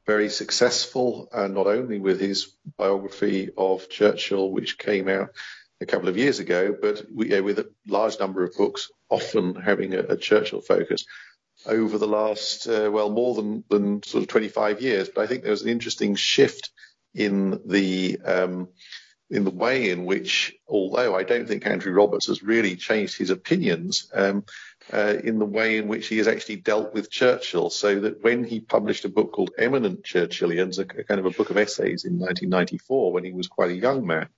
very 0.05 0.29
successful, 0.29 1.29
uh, 1.33 1.47
not 1.47 1.65
only 1.65 1.97
with 1.97 2.19
his 2.19 2.55
biography 2.77 3.49
of 3.57 3.89
Churchill, 3.89 4.51
which 4.51 4.77
came 4.77 5.09
out 5.09 5.29
a 5.81 5.87
couple 5.87 6.09
of 6.09 6.17
years 6.17 6.37
ago, 6.37 6.77
but 6.79 7.03
we, 7.11 7.35
uh, 7.35 7.41
with 7.41 7.57
a 7.57 7.71
large 7.87 8.19
number 8.19 8.43
of 8.43 8.53
books, 8.53 8.91
often 9.09 9.55
having 9.55 9.95
a, 9.95 10.01
a 10.01 10.15
Churchill 10.15 10.61
focus 10.61 11.05
over 11.67 11.97
the 11.97 12.07
last, 12.07 12.67
uh, 12.67 12.89
well, 12.91 13.09
more 13.09 13.35
than, 13.35 13.63
than 13.69 14.03
sort 14.03 14.23
of 14.23 14.27
25 14.27 14.81
years. 14.81 15.09
But 15.09 15.21
I 15.21 15.27
think 15.27 15.43
there 15.43 15.51
was 15.51 15.63
an 15.63 15.69
interesting 15.69 16.15
shift 16.15 16.71
in 17.13 17.61
the 17.65 18.19
um, 18.25 18.69
in 19.29 19.43
the 19.43 19.51
way 19.51 19.89
in 19.89 20.05
which, 20.05 20.55
although 20.67 21.15
I 21.15 21.23
don't 21.23 21.47
think 21.47 21.65
Andrew 21.65 21.93
Roberts 21.93 22.27
has 22.27 22.43
really 22.43 22.75
changed 22.75 23.17
his 23.17 23.31
opinions, 23.31 24.11
um, 24.13 24.45
uh, 24.93 25.15
in 25.23 25.39
the 25.39 25.45
way 25.45 25.77
in 25.77 25.87
which 25.87 26.07
he 26.07 26.19
has 26.19 26.27
actually 26.27 26.57
dealt 26.57 26.93
with 26.93 27.09
Churchill. 27.09 27.71
So 27.71 28.01
that 28.01 28.23
when 28.23 28.43
he 28.43 28.59
published 28.59 29.05
a 29.05 29.09
book 29.09 29.31
called 29.31 29.51
Eminent 29.57 30.03
Churchillians, 30.03 30.77
a, 30.77 30.99
a 30.99 31.03
kind 31.03 31.19
of 31.19 31.25
a 31.25 31.31
book 31.31 31.49
of 31.49 31.57
essays 31.57 32.05
in 32.05 32.19
1994, 32.19 33.11
when 33.11 33.25
he 33.25 33.31
was 33.31 33.47
quite 33.47 33.71
a 33.71 33.75
young 33.75 34.05
man, 34.05 34.29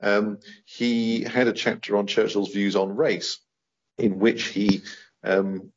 um, 0.00 0.38
he 0.64 1.22
had 1.22 1.48
a 1.48 1.52
chapter 1.52 1.96
on 1.96 2.06
Churchill's 2.06 2.52
views 2.52 2.76
on 2.76 2.94
race, 2.94 3.38
in 3.96 4.20
which 4.20 4.44
he 4.44 4.82
um, 5.24 5.72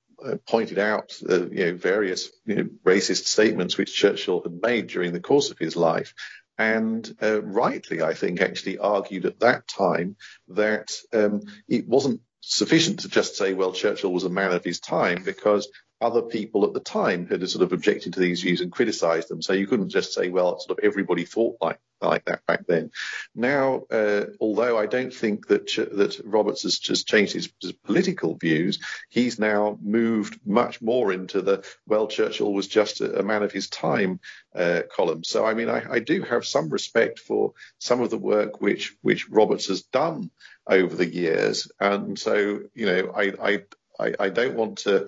pointed 0.48 0.80
out 0.80 1.14
uh, 1.30 1.50
you 1.50 1.66
know, 1.66 1.76
various 1.76 2.30
you 2.46 2.56
know, 2.56 2.70
racist 2.86 3.26
statements 3.26 3.78
which 3.78 3.96
Churchill 3.96 4.42
had 4.42 4.62
made 4.62 4.88
during 4.88 5.14
the 5.14 5.20
course 5.20 5.52
of 5.52 5.58
his 5.58 5.76
life. 5.76 6.14
And 6.58 7.10
uh, 7.22 7.42
rightly, 7.42 8.02
I 8.02 8.14
think, 8.14 8.40
actually 8.42 8.78
argued 8.78 9.26
at 9.26 9.40
that 9.40 9.68
time 9.68 10.16
that 10.50 10.92
um, 11.14 11.42
it 11.68 11.88
wasn't 11.88 12.22
sufficient 12.42 13.00
to 13.00 13.10
just 13.10 13.36
say, 13.36 13.54
well, 13.54 13.72
Churchill 13.72 14.14
was 14.14 14.26
a 14.26 14.30
man 14.30 14.52
of 14.52 14.64
his 14.64 14.80
time, 14.80 15.24
because 15.24 15.70
other 16.02 16.22
people 16.22 16.66
at 16.66 16.74
the 16.74 16.80
time 16.80 17.28
had 17.28 17.48
sort 17.48 17.64
of 17.64 17.74
objected 17.74 18.14
to 18.14 18.20
these 18.20 18.42
views 18.42 18.62
and 18.62 18.72
criticised 18.72 19.30
them. 19.30 19.42
So 19.42 19.54
you 19.54 19.68
couldn't 19.68 19.90
just 19.90 20.14
say, 20.14 20.30
well, 20.30 20.60
sort 20.60 20.80
of 20.80 20.84
everybody 20.84 21.26
thought 21.26 21.58
like 21.62 21.80
like 22.02 22.26
that 22.26 22.46
back 22.48 22.66
then. 22.68 22.92
Now, 23.36 23.84
uh, 23.92 24.26
although 24.40 24.78
I 24.78 24.88
don't 24.88 25.14
think 25.14 25.48
that 25.48 25.68
that 25.68 26.20
Roberts 26.24 26.64
has 26.64 26.80
just 26.80 27.08
changed 27.08 27.34
his, 27.34 27.54
his, 27.62 27.74
political 27.74 28.36
views, 28.36 28.80
he's 29.10 29.38
now 29.38 29.78
moved 29.82 30.40
much 30.46 30.82
more 30.82 31.14
into 31.14 31.42
the 31.42 31.64
well, 31.86 32.08
Churchill 32.08 32.54
was 32.54 32.68
just 32.68 33.02
a, 33.02 33.20
a 33.20 33.24
man 33.24 33.44
of 33.44 33.52
his 33.52 33.70
time 33.70 34.20
uh, 34.56 34.82
column. 34.92 35.24
So 35.24 35.46
I 35.46 35.54
mean, 35.54 35.70
I, 35.70 35.84
I, 35.92 36.00
do 36.00 36.24
have 36.24 36.46
some 36.46 36.70
respect 36.70 37.20
for 37.20 37.54
some 37.78 38.02
of 38.02 38.10
the 38.10 38.18
work 38.18 38.62
which 38.62 38.96
which 39.02 39.30
Roberts 39.30 39.68
has 39.68 39.84
done 39.84 40.32
over 40.68 40.96
the 40.96 41.08
years, 41.08 41.72
and 41.80 42.18
so 42.18 42.62
you 42.74 42.86
know, 42.88 43.14
I 43.16 43.34
I 43.42 43.64
I, 44.00 44.14
I 44.20 44.30
don't 44.30 44.56
want 44.56 44.80
to 44.80 45.08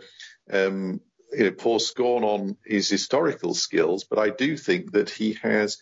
um, 0.52 1.02
you 1.32 1.46
know, 1.46 1.52
pour 1.52 1.80
scorn 1.80 2.24
on 2.24 2.58
his 2.66 2.90
historical 2.90 3.54
skills, 3.54 4.04
but 4.04 4.20
I 4.20 4.30
do 4.30 4.58
think 4.58 4.92
that 4.92 5.10
he 5.10 5.34
has 5.42 5.78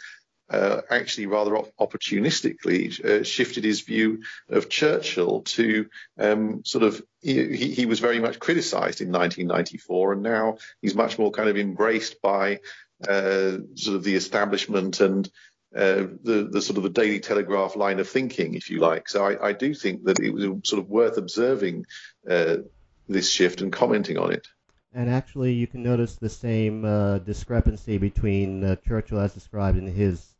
uh, 0.51 0.81
actually 0.89 1.27
rather 1.27 1.55
op- 1.55 1.73
opportunistically 1.79 3.03
uh, 3.03 3.23
shifted 3.23 3.63
his 3.63 3.81
view 3.81 4.21
of 4.49 4.69
Churchill 4.69 5.41
to 5.41 5.87
um, 6.19 6.63
sort 6.65 6.83
of 6.83 7.01
he, 7.21 7.73
he, 7.73 7.85
was 7.85 7.99
very 7.99 8.19
much 8.19 8.39
criticised 8.39 8.99
in 9.01 9.11
1994, 9.11 10.13
and 10.13 10.23
now 10.23 10.57
he's 10.81 10.95
much 10.95 11.17
more 11.17 11.31
kind 11.31 11.49
of 11.49 11.57
embraced 11.57 12.21
by 12.21 12.59
uh, 13.07 13.57
sort 13.75 13.95
of 13.95 14.03
the 14.03 14.15
establishment 14.15 14.99
and 14.99 15.29
uh, 15.73 16.03
the, 16.23 16.49
the 16.51 16.61
sort 16.61 16.77
of 16.77 16.83
the 16.83 16.89
Daily 16.89 17.21
Telegraph 17.21 17.77
line 17.77 17.99
of 17.99 18.09
thinking, 18.09 18.55
if 18.55 18.69
you 18.69 18.79
like. 18.79 19.07
So 19.07 19.25
I, 19.25 19.49
I 19.49 19.53
do 19.53 19.73
think 19.73 20.03
that 20.03 20.19
it 20.19 20.33
was 20.33 20.43
sort 20.65 20.81
of 20.81 20.89
worth 20.89 21.17
observing 21.17 21.85
uh, 22.29 22.57
this 23.07 23.29
shift 23.29 23.61
and 23.61 23.71
commenting 23.71 24.17
on 24.17 24.31
it. 24.31 24.47
And 24.93 25.09
actually, 25.09 25.53
you 25.53 25.67
can 25.67 25.83
notice 25.83 26.15
the 26.15 26.29
same 26.29 26.83
uh, 26.83 27.19
discrepancy 27.19 27.97
between 27.97 28.63
uh, 28.63 28.75
Churchill 28.87 29.19
as 29.19 29.33
described 29.33 29.77
in 29.77 29.87
his 29.87 30.31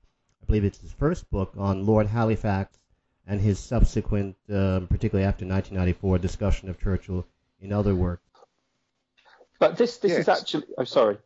I 0.41 0.45
believe 0.45 0.65
it's 0.65 0.81
his 0.81 0.91
first 0.93 1.29
book 1.29 1.53
on 1.57 1.85
Lord 1.85 2.07
Halifax 2.07 2.77
and 3.27 3.39
his 3.39 3.59
subsequent, 3.59 4.35
um, 4.49 4.87
particularly 4.87 5.27
after 5.27 5.45
1994, 5.45 6.17
discussion 6.17 6.69
of 6.69 6.79
Churchill 6.79 7.25
in 7.59 7.71
other 7.71 7.95
works. 7.95 8.23
But 9.59 9.77
this 9.77 9.97
this 9.97 10.11
yes. 10.11 10.21
is 10.21 10.29
actually. 10.29 10.63
I'm 10.77 10.81
oh, 10.81 10.83
sorry. 10.85 11.17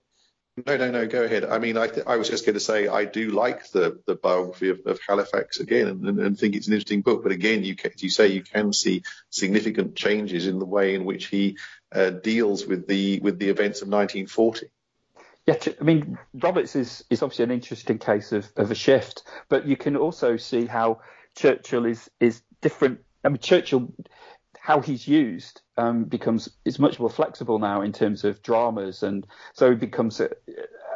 No, 0.65 0.77
no, 0.77 0.89
no. 0.89 1.05
Go 1.05 1.23
ahead. 1.23 1.43
I 1.43 1.59
mean, 1.59 1.75
I, 1.75 1.87
th- 1.87 2.07
I 2.07 2.15
was 2.15 2.29
just 2.29 2.45
going 2.45 2.53
to 2.53 2.61
say 2.61 2.87
I 2.87 3.03
do 3.03 3.31
like 3.31 3.69
the, 3.71 3.99
the 4.07 4.15
biography 4.15 4.69
of, 4.69 4.79
of 4.85 4.99
Halifax 5.05 5.59
again, 5.59 5.87
and, 5.87 6.19
and, 6.19 6.39
think 6.39 6.55
it's 6.55 6.67
an 6.67 6.73
interesting 6.73 7.01
book. 7.01 7.23
But 7.23 7.33
again, 7.33 7.65
you 7.65 7.75
you 7.97 8.09
say 8.09 8.27
you 8.27 8.41
can 8.41 8.71
see 8.71 9.03
significant 9.29 9.97
changes 9.97 10.47
in 10.47 10.59
the 10.59 10.65
way 10.65 10.95
in 10.95 11.03
which 11.03 11.25
he 11.27 11.57
uh, 11.93 12.11
deals 12.11 12.65
with 12.65 12.87
the 12.87 13.19
with 13.19 13.37
the 13.37 13.49
events 13.49 13.81
of 13.81 13.89
1940. 13.89 14.67
Yeah, 15.45 15.57
I 15.79 15.83
mean, 15.83 16.17
Roberts 16.33 16.75
is, 16.75 17.03
is 17.09 17.21
obviously 17.21 17.43
an 17.43 17.51
interesting 17.51 17.99
case 17.99 18.31
of, 18.31 18.47
of 18.55 18.71
a 18.71 18.75
shift, 18.75 19.23
but 19.47 19.67
you 19.67 19.75
can 19.77 19.95
also 19.95 20.37
see 20.37 20.65
how 20.65 21.01
Churchill 21.35 21.85
is 21.85 22.09
is 22.21 22.41
different. 22.61 23.01
I 23.25 23.29
mean, 23.29 23.39
Churchill, 23.39 23.93
how 24.65 24.81
he's 24.81 25.07
used 25.07 25.61
um, 25.77 26.05
becomes 26.05 26.49
is 26.65 26.79
much 26.79 26.99
more 26.99 27.09
flexible 27.09 27.59
now 27.59 27.81
in 27.81 27.93
terms 27.93 28.23
of 28.23 28.41
dramas, 28.41 29.03
and 29.03 29.27
so 29.53 29.69
he 29.69 29.75
becomes 29.75 30.19
a, 30.19 30.31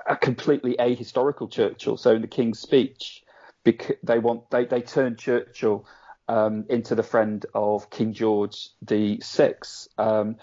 a 0.08 0.16
completely 0.16 0.76
ahistorical 0.80 1.52
Churchill. 1.52 1.96
So 1.96 2.16
in 2.16 2.22
the 2.22 2.28
King's 2.28 2.58
Speech, 2.58 3.24
they 3.64 4.18
want 4.18 4.50
they 4.50 4.66
they 4.66 4.82
turn 4.82 5.18
Churchill 5.18 5.86
um, 6.28 6.66
into 6.68 6.96
the 6.96 7.04
friend 7.04 7.46
of 7.54 7.92
King 7.92 8.14
George 8.14 8.70
the 8.82 9.20
Sixth, 9.22 9.88
um, 10.00 10.38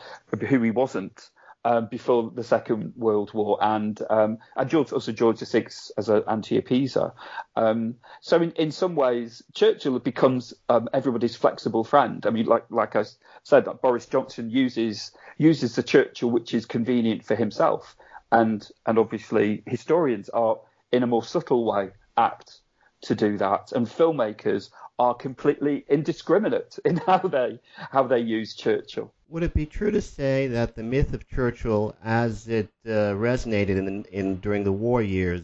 who 0.48 0.62
he 0.62 0.70
wasn't 0.70 1.28
um, 1.66 1.88
before 1.90 2.30
the 2.32 2.44
Second 2.44 2.92
World 2.96 3.34
War, 3.34 3.58
and 3.60 4.00
um, 4.08 4.38
and 4.54 4.70
George 4.70 4.92
also 4.92 5.10
George 5.10 5.40
VI 5.40 5.66
as 5.98 6.08
an 6.08 6.22
anti-appeaser. 6.28 7.12
Um, 7.56 7.96
so 8.20 8.40
in, 8.40 8.52
in 8.52 8.70
some 8.70 8.94
ways, 8.94 9.42
Churchill 9.52 9.98
becomes 9.98 10.54
um, 10.68 10.88
everybody's 10.94 11.34
flexible 11.34 11.82
friend. 11.82 12.24
I 12.24 12.30
mean, 12.30 12.46
like 12.46 12.66
like 12.70 12.94
I 12.94 13.04
said, 13.42 13.64
that 13.64 13.82
Boris 13.82 14.06
Johnson 14.06 14.48
uses 14.48 15.10
uses 15.38 15.74
the 15.74 15.82
Churchill 15.82 16.30
which 16.30 16.54
is 16.54 16.66
convenient 16.66 17.24
for 17.24 17.34
himself, 17.34 17.96
and 18.30 18.66
and 18.86 18.96
obviously 18.96 19.64
historians 19.66 20.28
are 20.28 20.60
in 20.92 21.02
a 21.02 21.08
more 21.08 21.24
subtle 21.24 21.64
way 21.64 21.90
apt 22.16 22.60
to 23.06 23.14
do 23.14 23.38
that, 23.38 23.72
and 23.72 23.86
filmmakers 23.86 24.70
are 24.98 25.14
completely 25.14 25.84
indiscriminate 25.88 26.78
in 26.84 26.96
how 26.96 27.18
they 27.18 27.58
how 27.74 28.02
they 28.02 28.20
use 28.20 28.54
Churchill. 28.54 29.12
Would 29.28 29.42
it 29.42 29.54
be 29.54 29.66
true 29.66 29.90
to 29.90 30.00
say 30.00 30.46
that 30.48 30.76
the 30.76 30.82
myth 30.82 31.12
of 31.12 31.28
Churchill, 31.28 31.96
as 32.04 32.46
it 32.46 32.68
uh, 32.86 33.14
resonated 33.14 33.76
in, 33.76 34.04
in 34.12 34.36
during 34.40 34.62
the 34.62 34.72
war 34.72 35.02
years, 35.02 35.42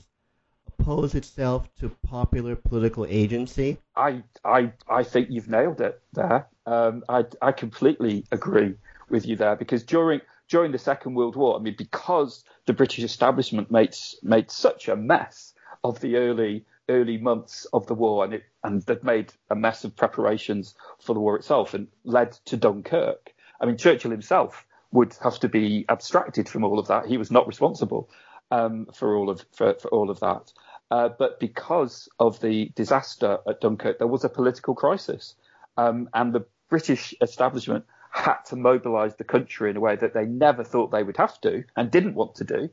opposed 0.79 1.15
itself 1.15 1.69
to 1.81 1.89
popular 2.07 2.55
political 2.57 3.07
agency? 3.07 3.79
I 3.97 4.23
I 4.45 4.73
I 4.89 5.03
think 5.03 5.29
you've 5.31 5.49
nailed 5.49 5.81
it 5.81 6.01
there. 6.13 6.49
Um, 6.67 7.05
I 7.09 7.25
I 7.41 7.53
completely 7.53 8.25
agree 8.31 8.75
with 9.09 9.27
you 9.27 9.37
there 9.37 9.57
because 9.57 9.83
during 9.83 10.21
during 10.49 10.73
the 10.73 10.79
Second 10.79 11.15
World 11.15 11.37
War, 11.37 11.57
I 11.57 11.61
mean, 11.61 11.77
because 11.77 12.45
the 12.67 12.73
British 12.73 13.05
establishment 13.05 13.71
made 13.71 13.95
made 14.23 14.51
such 14.51 14.89
a 14.89 14.97
mess 14.97 15.55
of 15.85 16.01
the 16.01 16.17
early 16.17 16.65
early 16.89 17.19
months 17.19 17.67
of 17.73 17.87
the 17.87 17.95
war, 17.95 18.25
and 18.25 18.35
it 18.35 18.45
and 18.65 18.83
they'd 18.83 19.05
made 19.05 19.33
a 19.51 19.57
mess 19.57 19.85
of 19.85 19.97
preparations 19.97 20.75
for 21.01 21.15
the 21.15 21.21
war 21.21 21.37
itself, 21.37 21.75
and 21.75 21.89
led 22.05 22.33
to 22.47 22.57
Dunkirk. 22.57 23.33
I 23.61 23.67
mean, 23.67 23.77
Churchill 23.77 24.11
himself 24.11 24.67
would 24.93 25.15
have 25.23 25.39
to 25.41 25.49
be 25.49 25.85
abstracted 25.89 26.49
from 26.49 26.65
all 26.65 26.79
of 26.79 26.89
that. 26.89 27.07
He 27.07 27.17
was 27.17 27.31
not 27.31 27.47
responsible 27.47 28.11
um, 28.51 28.87
for 28.95 29.17
all 29.17 29.31
of 29.31 29.45
for, 29.53 29.75
for 29.75 29.89
all 29.89 30.11
of 30.11 30.21
that. 30.21 30.53
Uh, 30.91 31.09
but 31.19 31.41
because 31.41 32.09
of 32.19 32.39
the 32.41 32.71
disaster 32.75 33.39
at 33.49 33.61
Dunkirk, 33.63 33.99
there 33.99 34.07
was 34.07 34.25
a 34.25 34.29
political 34.29 34.75
crisis, 34.75 35.35
um, 35.77 36.09
and 36.13 36.33
the 36.33 36.45
British 36.69 37.15
establishment 37.21 37.87
had 38.11 38.43
to 38.45 38.57
mobilise 38.57 39.15
the 39.17 39.25
country 39.25 39.71
in 39.71 39.77
a 39.77 39.81
way 39.81 39.97
that 39.97 40.13
they 40.13 40.27
never 40.27 40.63
thought 40.63 40.91
they 40.91 41.03
would 41.03 41.17
have 41.17 41.41
to 41.41 41.65
and 41.77 41.91
didn't 41.91 42.15
want 42.15 42.35
to 42.37 42.45
do 42.45 42.69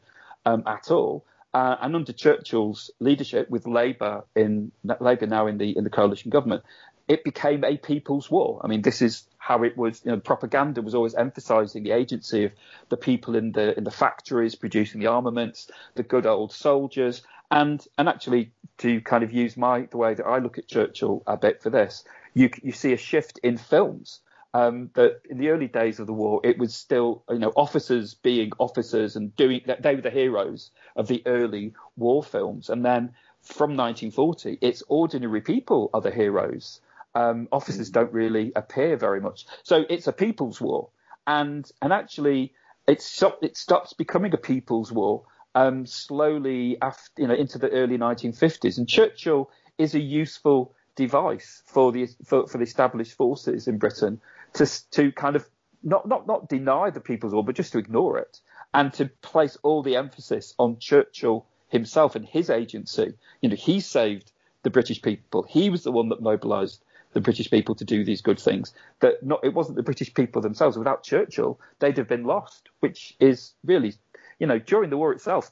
um, 0.45 0.63
at 0.67 0.91
all. 0.91 1.26
Uh, 1.54 1.76
and 1.82 1.96
under 1.96 2.14
Churchill's 2.14 2.92
leadership, 3.00 3.50
with 3.50 3.66
Labour 3.66 4.24
in 4.36 4.72
Labour 5.00 5.26
now 5.26 5.48
in 5.48 5.58
the 5.58 5.76
in 5.76 5.84
the 5.84 5.90
coalition 5.90 6.30
government, 6.30 6.64
it 7.08 7.24
became 7.24 7.64
a 7.64 7.76
people's 7.78 8.30
war. 8.30 8.62
I 8.64 8.68
mean, 8.68 8.84
this 8.84 9.02
is 9.02 9.26
how 9.40 9.64
it 9.64 9.76
was. 9.76 10.02
You 10.06 10.12
know, 10.12 10.20
propaganda 10.20 10.82
was 10.82 10.94
always 10.94 11.16
emphasising 11.16 11.84
the 11.84 11.92
agency 11.92 12.46
of 12.46 12.52
the 12.90 12.98
people 12.98 13.36
in 13.36 13.52
the 13.52 13.76
in 13.76 13.84
the 13.84 13.92
factories 13.92 14.54
producing 14.56 15.02
the 15.02 15.08
armaments, 15.08 15.72
the 15.96 16.04
good 16.04 16.28
old 16.28 16.52
soldiers, 16.54 17.24
and 17.50 17.84
and 17.98 18.08
actually 18.08 18.52
to 18.78 19.02
kind 19.02 19.24
of 19.24 19.34
use 19.34 19.58
my 19.58 19.88
the 19.90 19.98
way 19.98 20.14
that 20.14 20.26
I 20.26 20.38
look 20.38 20.60
at 20.60 20.68
Churchill 20.68 21.24
a 21.26 21.36
bit 21.36 21.64
for 21.64 21.72
this, 21.72 22.04
you 22.36 22.52
you 22.62 22.72
see 22.72 22.94
a 22.94 22.98
shift 22.98 23.40
in 23.42 23.58
films 23.58 24.22
um, 24.54 24.90
that 24.96 25.22
in 25.30 25.38
the 25.38 25.50
early 25.50 25.68
days 25.68 26.00
of 26.00 26.08
the 26.08 26.14
war, 26.14 26.42
it 26.44 26.58
was 26.58 26.74
still, 26.74 27.24
you 27.30 27.40
know, 27.40 27.52
officers 27.56 28.16
being 28.16 28.52
officers 28.58 29.16
and 29.16 29.36
doing 29.36 29.62
that. 29.68 29.82
They 29.82 29.96
were 29.96 30.02
the 30.02 30.10
heroes 30.10 30.72
of 30.96 31.08
the 31.08 31.22
early 31.26 31.74
war 31.96 32.24
films. 32.24 32.70
And 32.70 32.84
then 32.84 33.14
from 33.44 33.78
1940, 33.78 34.58
it's 34.62 34.84
ordinary 34.88 35.42
people 35.42 35.90
are 35.94 36.02
the 36.02 36.12
heroes. 36.12 36.82
Um, 37.14 37.48
officers 37.52 37.90
don't 37.90 38.12
really 38.12 38.52
appear 38.56 38.98
very 38.98 39.22
much. 39.22 39.46
So 39.64 39.84
it's 39.90 40.08
a 40.08 40.14
people's 40.14 40.60
war. 40.60 40.90
And, 41.28 41.70
and 41.82 41.94
actually, 41.94 42.54
it, 42.88 43.04
it 43.42 43.58
stops 43.58 43.94
becoming 43.94 44.34
a 44.34 44.38
people's 44.38 44.92
war 44.92 45.26
um, 45.54 45.86
slowly 45.86 46.78
after, 46.82 47.22
you 47.22 47.28
know, 47.28 47.36
into 47.36 47.60
the 47.60 47.70
early 47.70 47.98
1950s. 47.98 48.78
And 48.80 48.90
Churchill 48.90 49.52
is 49.78 49.94
a 49.94 50.00
useful 50.00 50.74
device 50.96 51.64
for 51.66 51.94
the 51.94 52.08
for, 52.26 52.46
for 52.46 52.58
the 52.58 52.66
established 52.66 53.16
forces 53.16 53.70
in 53.70 53.78
Britain 53.78 54.20
to 54.54 54.92
to 54.92 55.12
kind 55.12 55.36
of 55.36 55.48
not 55.84 56.08
not 56.08 56.28
not 56.28 56.50
deny 56.50 56.90
the 56.90 57.00
People's 57.00 57.34
War, 57.34 57.44
but 57.44 57.56
just 57.56 57.72
to 57.74 57.78
ignore 57.78 58.18
it 58.18 58.40
and 58.74 58.94
to 58.94 59.06
place 59.22 59.58
all 59.64 59.82
the 59.82 59.96
emphasis 59.96 60.54
on 60.60 60.78
Churchill 60.80 61.46
himself 61.70 62.16
and 62.16 62.26
his 62.26 62.50
agency. 62.50 63.14
You 63.42 63.50
know, 63.50 63.56
he 63.56 63.80
saved 63.80 64.32
the 64.64 64.70
British 64.70 65.02
people. 65.02 65.44
He 65.44 65.70
was 65.70 65.84
the 65.84 65.92
one 65.92 66.10
that 66.10 66.22
mobilised 66.22 66.84
the 67.14 67.22
British 67.22 67.50
people 67.50 67.76
to 67.76 67.86
do 67.86 68.04
these 68.04 68.22
good 68.22 68.40
things. 68.40 68.74
That 69.00 69.24
not 69.24 69.44
it 69.44 69.54
wasn't 69.54 69.78
the 69.78 69.84
British 69.84 70.14
people 70.14 70.42
themselves. 70.42 70.78
Without 70.78 71.04
Churchill, 71.04 71.60
they'd 71.80 71.98
have 71.98 72.08
been 72.08 72.26
lost, 72.26 72.70
which 72.80 73.16
is 73.20 73.54
really, 73.64 73.96
you 74.40 74.48
know, 74.48 74.60
during 74.60 74.90
the 74.90 74.98
war 74.98 75.12
itself, 75.12 75.52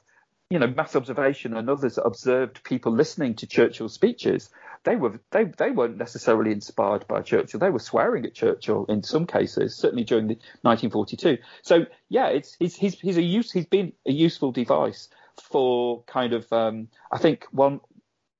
you 0.50 0.58
know, 0.58 0.66
mass 0.66 0.94
observation 0.96 1.56
and 1.56 1.68
others 1.68 1.98
observed 2.02 2.62
people 2.64 2.92
listening 2.92 3.34
to 3.34 3.46
Churchill's 3.46 3.94
speeches. 3.94 4.50
They 4.84 4.96
were 4.96 5.20
they 5.30 5.44
they 5.44 5.70
weren't 5.70 5.98
necessarily 5.98 6.52
inspired 6.52 7.06
by 7.08 7.22
Churchill. 7.22 7.60
They 7.60 7.70
were 7.70 7.78
swearing 7.78 8.24
at 8.24 8.34
Churchill 8.34 8.84
in 8.86 9.02
some 9.02 9.26
cases, 9.26 9.76
certainly 9.76 10.04
during 10.04 10.28
the 10.28 10.34
1942. 10.62 11.38
So 11.62 11.86
yeah, 12.08 12.28
it's 12.28 12.56
he's 12.58 12.76
he's 12.76 12.98
he's 12.98 13.16
a 13.16 13.22
use 13.22 13.52
he's 13.52 13.66
been 13.66 13.92
a 14.06 14.12
useful 14.12 14.52
device 14.52 15.08
for 15.40 16.02
kind 16.04 16.32
of 16.32 16.52
um, 16.52 16.88
I 17.12 17.18
think 17.18 17.46
one 17.50 17.80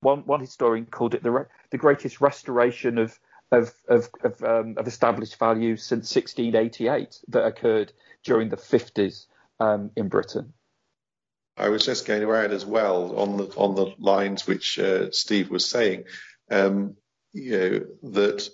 one 0.01 0.21
one 0.21 0.41
historian 0.41 0.87
called 0.87 1.15
it 1.15 1.23
the 1.23 1.47
the 1.71 1.79
greatest 1.79 2.21
restoration 2.21 2.99
of 2.99 3.19
of 3.51 3.73
of 3.89 4.09
of, 4.23 4.43
um, 4.43 4.75
of 4.77 4.87
established 4.87 5.39
values 5.39 5.83
since 5.83 6.15
1688 6.15 7.21
that 7.29 7.45
occurred 7.45 7.93
during 8.23 8.49
the 8.49 8.57
50s 8.57 9.27
um, 9.61 9.91
in 9.97 10.09
Britain. 10.09 10.53
I 11.59 11.69
was 11.69 11.85
just 11.85 12.07
going 12.07 12.23
to 12.23 12.35
add 12.35 12.53
as 12.53 12.65
well 12.65 13.19
on 13.19 13.37
the 13.37 13.45
on 13.57 13.75
the 13.75 13.95
lines 13.99 14.47
which 14.47 14.79
uh, 14.79 15.11
Steve 15.11 15.51
was 15.51 15.69
saying, 15.69 16.05
um, 16.51 16.97
you 17.33 17.51
know 17.51 18.11
that 18.13 18.49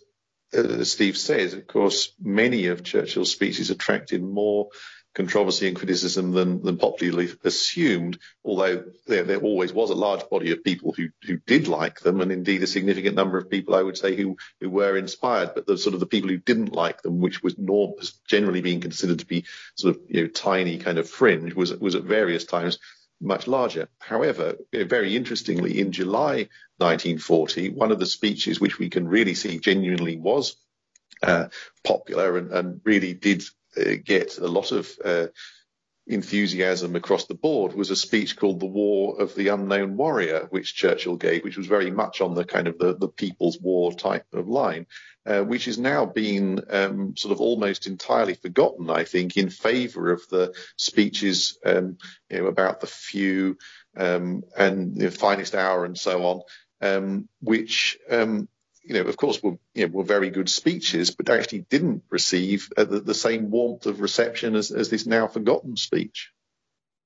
uh, 0.57 0.85
Steve 0.85 1.17
says, 1.17 1.55
of 1.55 1.67
course, 1.67 2.12
many 2.21 2.67
of 2.67 2.83
Churchill's 2.83 3.31
speeches 3.31 3.71
attracted 3.71 4.23
more 4.23 4.69
controversy 5.14 5.68
and 5.68 5.77
criticism 5.77 6.33
than, 6.33 6.62
than 6.62 6.77
popularly 6.77 7.31
assumed, 7.44 8.18
although 8.44 8.85
there, 9.07 9.22
there, 9.22 9.38
always 9.38 9.72
was 9.72 9.90
a 9.90 9.94
large 9.94 10.29
body 10.29 10.50
of 10.50 10.64
people 10.64 10.92
who, 10.92 11.09
who 11.24 11.38
did 11.46 11.68
like 11.68 12.00
them, 12.00 12.20
and 12.20 12.33
indeed 12.33 12.62
a 12.62 12.66
significant 12.66 13.14
number 13.14 13.38
of 13.38 13.48
people, 13.48 13.74
I 13.74 13.83
would 13.83 13.96
say, 13.96 14.16
who, 14.16 14.37
who 14.61 14.68
were 14.68 14.96
inspired. 14.96 15.53
But 15.55 15.66
the 15.66 15.79
sort 15.79 15.94
of 15.94 16.00
the 16.00 16.07
people 16.07 16.31
who 16.31 16.38
didn't 16.38 16.72
like 16.72 17.03
them, 17.03 17.20
which 17.20 17.42
was 17.42 17.57
norm, 17.57 17.94
generally 18.29 18.61
being 18.61 18.81
considered 18.81 19.20
to 19.20 19.27
be 19.27 19.44
sort 19.77 19.96
of 19.96 20.03
you 20.09 20.22
know, 20.22 20.29
tiny 20.29 20.79
kind 20.79 20.98
of 20.98 21.09
fringe, 21.09 21.55
was, 21.55 21.72
was 21.74 21.94
at 21.94 22.03
various 22.03 22.44
times 22.44 22.79
much 23.20 23.46
larger. 23.46 23.88
However, 24.00 24.57
very 24.72 25.16
interestingly, 25.16 25.81
in 25.81 25.92
July 25.92 26.48
1940, 26.79 27.70
one 27.70 27.92
of 27.92 28.00
the 28.00 28.07
speeches 28.07 28.61
which 28.61 28.79
we 28.79 28.90
can 28.90 29.07
really 29.07 29.35
see 29.35 29.59
genuinely 29.59 30.16
was 30.16 30.57
uh, 31.22 31.48
popular 31.85 32.37
and, 32.37 32.50
and, 32.50 32.81
really 32.85 33.14
did 33.14 33.42
get 34.05 34.39
a 34.39 34.47
lot 34.47 34.73
of 34.73 34.91
uh, 35.05 35.27
enthusiasm 36.07 36.97
across 36.97 37.25
the 37.27 37.35
board 37.35 37.75
was 37.75 37.91
a 37.91 37.97
speech 37.97 38.37
called 38.37 38.61
The 38.61 38.67
War 38.67 39.21
of 39.21 39.35
the 39.35 39.49
Unknown 39.49 39.97
Warrior, 39.97 40.47
which 40.51 40.75
Churchill 40.75 41.17
gave, 41.17 41.45
which 41.45 41.57
was 41.57 41.67
very 41.67 41.91
much 41.91 42.21
on 42.21 42.35
the 42.35 42.45
kind 42.45 42.69
of 42.69 42.79
the, 42.79 42.95
the 42.95 43.09
people's 43.09 43.59
war 43.59 43.93
type 43.93 44.27
of 44.35 44.47
line, 44.47 44.87
uh, 45.25 45.41
which 45.41 45.67
is 45.67 45.79
now 45.79 46.05
being 46.05 46.61
um, 46.69 47.17
sort 47.17 47.33
of 47.33 47.41
almost 47.41 47.87
entirely 47.87 48.35
forgotten, 48.35 48.91
I 48.91 49.05
think, 49.05 49.37
in 49.37 49.49
favour 49.49 50.13
of 50.13 50.23
the 50.29 50.55
speeches 50.77 51.59
um, 51.65 51.97
you 52.29 52.39
know, 52.39 52.47
about 52.47 52.81
the 52.81 52.87
few 52.87 53.57
um, 53.97 54.43
and 54.57 54.95
the 54.95 55.11
finest 55.11 55.55
hour 55.55 55.87
and 55.87 55.99
so 55.99 56.25
on, 56.25 56.41
um, 56.83 57.29
which 57.41 57.99
um, 58.11 58.49
you 58.85 58.94
know, 58.94 59.09
of 59.09 59.16
course, 59.16 59.42
were 59.42 59.57
you 59.75 59.87
know, 59.87 59.92
were 59.92 60.05
very 60.05 60.31
good 60.31 60.49
speeches, 60.49 61.11
but 61.11 61.31
actually 61.31 61.61
didn't 61.70 62.05
receive 62.11 62.70
uh, 62.77 62.85
the, 62.85 63.01
the, 63.01 63.14
same 63.14 63.51
warmth 63.51 63.87
of 63.87 64.01
reception 64.01 64.55
as, 64.55 64.70
as 64.70 64.90
this 64.90 65.07
now 65.07 65.27
forgotten 65.27 65.77
speech. 65.77 66.31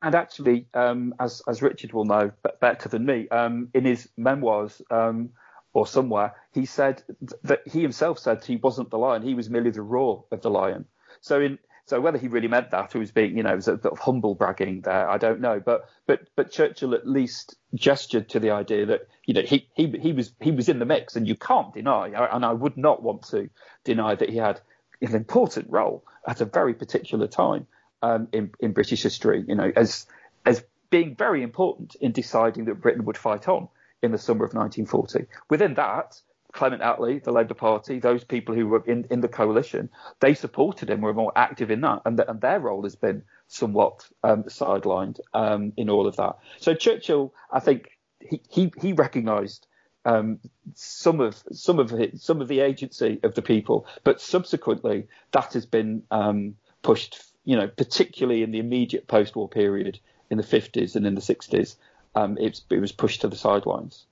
And 0.02 0.14
actually, 0.14 0.66
um, 0.74 1.14
as 1.18 1.42
as 1.48 1.62
Richard 1.62 1.92
will 1.92 2.04
know 2.04 2.32
better 2.60 2.88
than 2.88 3.06
me, 3.06 3.28
um, 3.28 3.68
in 3.74 3.84
his 3.84 4.08
memoirs 4.16 4.80
um, 4.90 5.30
or 5.72 5.86
somewhere, 5.86 6.34
he 6.52 6.66
said 6.66 7.02
that 7.44 7.62
he 7.66 7.80
himself 7.82 8.18
said 8.18 8.44
he 8.44 8.56
wasn't 8.56 8.90
the 8.90 8.98
lion; 8.98 9.22
he 9.22 9.34
was 9.34 9.48
merely 9.48 9.70
the 9.70 9.82
roar 9.82 10.24
of 10.30 10.42
the 10.42 10.50
lion. 10.50 10.84
So 11.20 11.40
in 11.40 11.58
so 11.88 12.02
whether 12.02 12.18
he 12.18 12.28
really 12.28 12.48
meant 12.48 12.70
that 12.72 12.94
or 12.94 12.98
was 12.98 13.12
being, 13.12 13.34
you 13.36 13.42
know, 13.42 13.54
was 13.54 13.66
a 13.66 13.76
bit 13.76 13.90
of 13.90 13.98
humble 13.98 14.34
bragging 14.34 14.82
there, 14.82 15.08
I 15.08 15.16
don't 15.16 15.40
know. 15.40 15.58
But 15.58 15.88
but 16.06 16.28
but 16.36 16.50
Churchill 16.50 16.94
at 16.94 17.08
least 17.08 17.56
gestured 17.74 18.28
to 18.30 18.40
the 18.40 18.50
idea 18.50 18.84
that 18.86 19.08
you 19.24 19.32
know 19.32 19.40
he 19.40 19.68
he 19.74 19.86
he 19.98 20.12
was 20.12 20.32
he 20.38 20.50
was 20.50 20.68
in 20.68 20.80
the 20.80 20.84
mix, 20.84 21.16
and 21.16 21.26
you 21.26 21.34
can't 21.34 21.72
deny, 21.72 22.08
and 22.08 22.44
I 22.44 22.52
would 22.52 22.76
not 22.76 23.02
want 23.02 23.22
to 23.30 23.48
deny 23.84 24.14
that 24.14 24.28
he 24.28 24.36
had 24.36 24.60
an 25.00 25.14
important 25.14 25.70
role 25.70 26.04
at 26.26 26.42
a 26.42 26.44
very 26.44 26.74
particular 26.74 27.26
time 27.26 27.66
um, 28.02 28.28
in 28.32 28.50
in 28.60 28.72
British 28.72 29.02
history. 29.02 29.42
You 29.48 29.54
know, 29.54 29.72
as 29.74 30.04
as 30.44 30.62
being 30.90 31.16
very 31.16 31.42
important 31.42 31.94
in 31.94 32.12
deciding 32.12 32.66
that 32.66 32.82
Britain 32.82 33.06
would 33.06 33.16
fight 33.16 33.48
on 33.48 33.68
in 34.02 34.12
the 34.12 34.18
summer 34.18 34.44
of 34.44 34.52
1940. 34.52 35.26
Within 35.48 35.74
that, 35.74 36.20
Clement 36.58 36.82
Attlee, 36.82 37.22
the 37.22 37.30
Labour 37.30 37.54
Party, 37.54 38.00
those 38.00 38.24
people 38.24 38.52
who 38.52 38.66
were 38.66 38.82
in, 38.84 39.06
in 39.10 39.20
the 39.20 39.28
coalition, 39.28 39.88
they 40.18 40.34
supported 40.34 40.90
him, 40.90 41.00
were 41.00 41.14
more 41.14 41.30
active 41.36 41.70
in 41.70 41.82
that, 41.82 42.02
and, 42.04 42.18
and 42.18 42.40
their 42.40 42.58
role 42.58 42.82
has 42.82 42.96
been 42.96 43.22
somewhat 43.46 44.04
um, 44.24 44.42
sidelined 44.42 45.20
um, 45.34 45.72
in 45.76 45.88
all 45.88 46.08
of 46.08 46.16
that. 46.16 46.36
So 46.58 46.74
Churchill, 46.74 47.32
I 47.52 47.60
think 47.60 47.90
he 48.18 48.42
he, 48.50 48.72
he 48.80 48.92
recognised 48.92 49.68
um, 50.04 50.40
some 50.74 51.20
of 51.20 51.40
some 51.52 51.78
of 51.78 51.94
some 52.16 52.40
of 52.40 52.48
the 52.48 52.58
agency 52.58 53.20
of 53.22 53.36
the 53.36 53.42
people, 53.42 53.86
but 54.02 54.20
subsequently 54.20 55.06
that 55.30 55.52
has 55.52 55.64
been 55.64 56.02
um, 56.10 56.56
pushed, 56.82 57.22
you 57.44 57.54
know, 57.54 57.68
particularly 57.68 58.42
in 58.42 58.50
the 58.50 58.58
immediate 58.58 59.06
post-war 59.06 59.48
period 59.48 60.00
in 60.28 60.38
the 60.38 60.44
50s 60.44 60.96
and 60.96 61.06
in 61.06 61.14
the 61.14 61.20
60s, 61.20 61.76
um, 62.16 62.36
it 62.36 62.60
was 62.68 62.90
pushed 62.90 63.20
to 63.20 63.28
the 63.28 63.36
sidelines. 63.36 64.06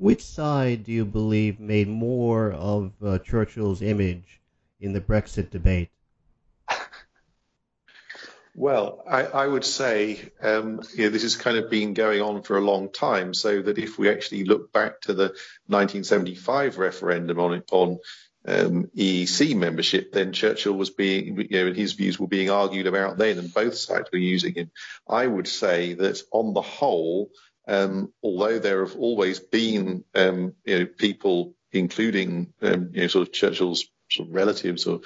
Which 0.00 0.24
side 0.24 0.84
do 0.84 0.92
you 0.92 1.04
believe 1.04 1.60
made 1.60 1.86
more 1.86 2.52
of 2.52 2.92
uh, 3.04 3.18
Churchill's 3.18 3.82
image 3.82 4.40
in 4.80 4.94
the 4.94 5.00
Brexit 5.00 5.50
debate? 5.50 5.90
Well, 8.56 9.04
I, 9.08 9.22
I 9.22 9.46
would 9.46 9.64
say 9.64 10.32
um, 10.42 10.82
you 10.94 11.04
know, 11.04 11.10
this 11.10 11.22
has 11.22 11.36
kind 11.36 11.56
of 11.56 11.70
been 11.70 11.94
going 11.94 12.20
on 12.20 12.42
for 12.42 12.58
a 12.58 12.60
long 12.60 12.90
time. 12.90 13.32
So 13.32 13.62
that 13.62 13.78
if 13.78 13.96
we 13.96 14.10
actually 14.10 14.44
look 14.44 14.72
back 14.72 15.02
to 15.02 15.14
the 15.14 15.28
1975 15.68 16.76
referendum 16.76 17.38
on 17.38 17.62
on 17.70 17.98
um, 18.46 18.90
EEC 18.96 19.54
membership, 19.54 20.12
then 20.12 20.32
Churchill 20.32 20.74
was 20.74 20.90
being, 20.90 21.46
you 21.48 21.64
know, 21.64 21.72
his 21.72 21.92
views 21.92 22.18
were 22.18 22.26
being 22.26 22.50
argued 22.50 22.88
about 22.88 23.18
then, 23.18 23.38
and 23.38 23.54
both 23.54 23.76
sides 23.76 24.10
were 24.12 24.18
using 24.18 24.54
him. 24.54 24.70
I 25.08 25.26
would 25.26 25.46
say 25.46 25.94
that 25.94 26.22
on 26.32 26.52
the 26.52 26.60
whole, 26.60 27.30
um, 27.70 28.12
although 28.20 28.58
there 28.58 28.84
have 28.84 28.96
always 28.96 29.38
been 29.38 30.04
um, 30.16 30.54
you 30.64 30.80
know, 30.80 30.86
people, 30.86 31.54
including 31.70 32.52
um, 32.60 32.90
you 32.92 33.02
know, 33.02 33.06
sort 33.06 33.28
of 33.28 33.32
Churchill's 33.32 33.86
sort 34.10 34.28
of 34.28 34.34
relatives, 34.34 34.86
or 34.86 35.00